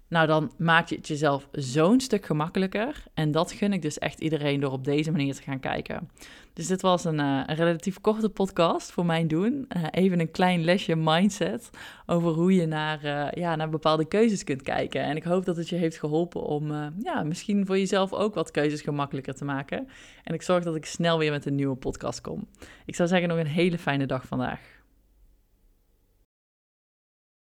nou 0.09 0.27
dan 0.27 0.53
maak 0.57 0.89
je 0.89 0.97
het 0.97 1.09
jezelf 1.09 1.49
zo'n 1.53 2.01
stuk 2.01 2.27
gemakkelijker. 2.27 3.03
En 3.15 3.31
dat 3.31 3.53
gun 3.53 3.73
ik 3.73 3.83
dus 3.83 3.99
echt 3.99 4.21
iedereen 4.21 4.61
door 4.61 4.73
op 4.73 4.85
deze 4.85 5.11
manier 5.11 5.35
te 5.35 5.43
gaan 5.43 5.61
kijken. 5.61 6.11
Dus 6.53 6.67
dit 6.67 6.83
was 6.83 7.05
een, 7.05 7.19
uh, 7.19 7.43
een 7.47 7.55
relatief 7.55 8.01
korte 8.01 8.29
podcast 8.29 8.91
voor 8.91 9.07
mijn 9.07 9.29
doen. 9.29 9.69
Uh, 9.77 9.83
even 9.91 10.21
een 10.21 10.31
klein 10.31 10.65
lesje 10.65 10.97
mindset 10.97 11.71
over 12.07 12.33
hoe 12.33 12.55
je 12.55 12.67
naar, 12.67 13.05
uh, 13.05 13.43
ja, 13.43 13.57
naar 13.57 13.69
bepaalde 13.69 14.05
keuzes 14.05 14.45
kunt 14.45 14.63
kijken. 14.63 15.03
En 15.03 15.17
ik 15.17 15.25
hoop 15.25 15.45
dat 15.45 15.57
het 15.57 15.69
je 15.69 15.77
heeft 15.77 15.99
geholpen 15.99 16.43
om 16.43 16.73
ja, 17.03 17.23
misschien 17.23 17.67
voor 17.67 17.79
jezelf 17.79 18.13
ook 18.13 18.35
wat 18.35 18.51
keuzes 18.51 18.81
gemakkelijker 18.81 19.35
te 19.35 19.45
maken. 19.45 19.89
En 20.25 20.35
ik 20.35 20.43
zorg 20.43 20.65
dat 20.65 20.77
ik 20.77 20.87
snel 20.87 21.19
weer 21.19 21.31
met 21.31 21.47
een 21.47 21.55
nieuwe 21.55 21.77
podcast 21.77 22.21
kom. 22.21 22.47
Ik 22.85 22.95
zou 22.95 23.09
zeggen 23.09 23.29
nog 23.29 23.39
een 23.39 23.47
hele 23.47 23.79
fijne 23.79 24.07
dag 24.07 24.27
vandaag. 24.27 24.78